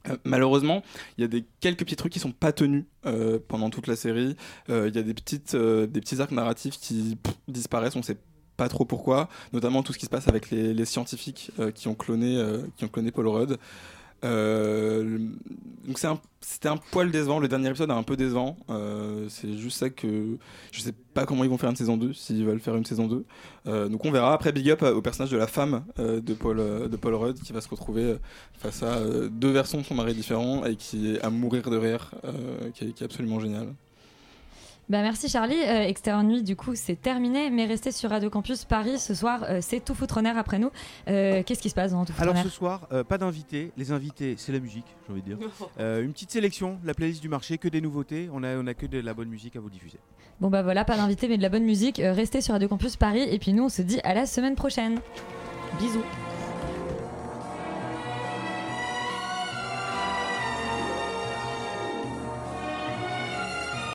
[0.07, 0.82] Euh, malheureusement,
[1.17, 2.86] il y a des quelques petits trucs qui sont pas tenus
[3.47, 4.36] pendant toute la série.
[4.70, 7.17] Il y a des petites des petits arcs narratifs qui
[7.47, 7.97] disparaissent.
[7.97, 8.17] On sait
[8.55, 9.28] pas trop pourquoi.
[9.51, 12.41] Notamment tout ce qui se passe avec les, les scientifiques qui ont cloné
[12.78, 13.57] qui ont cloné Paul Rudd.
[14.24, 15.17] Euh,
[15.88, 15.99] donc
[16.41, 17.39] c'était un, poil décevant.
[17.39, 18.57] Le dernier épisode est un peu décevant.
[18.70, 20.38] Euh, c'est juste ça que
[20.72, 23.07] je sais pas comment ils vont faire une saison 2, s'ils veulent faire une saison
[23.07, 23.26] 2.
[23.67, 24.34] Euh, donc on verra.
[24.34, 27.61] Après, big up au personnage de la femme de, Paul, de Paul Rudd qui va
[27.61, 28.17] se retrouver
[28.53, 28.99] face à
[29.30, 32.11] deux versions de son mari différents et qui est à mourir de rire,
[32.74, 33.74] qui est absolument génial.
[34.89, 35.55] Bah merci Charlie.
[35.67, 37.51] Euh, Extérieur Nuit, du coup, c'est terminé.
[37.51, 39.43] Mais restez sur Radio Campus Paris ce soir.
[39.47, 40.71] euh, c'est tout foutre en air après nous.
[41.07, 43.19] Euh, Qu'est-ce qui se passe dans tout foutre Alors en air ce soir, euh, pas
[43.19, 43.71] d'invités.
[43.77, 45.37] Les invités, c'est la musique, j'ai envie de dire.
[45.79, 48.29] Euh, une petite sélection, la playlist du marché, que des nouveautés.
[48.33, 49.99] On a, on a que de la bonne musique à vous diffuser.
[50.41, 51.99] Bon bah voilà, pas d'invité mais de la bonne musique.
[51.99, 53.27] Euh, restez sur Radio Campus Paris.
[53.29, 54.99] Et puis nous, on se dit à la semaine prochaine.
[55.79, 56.01] Bisous.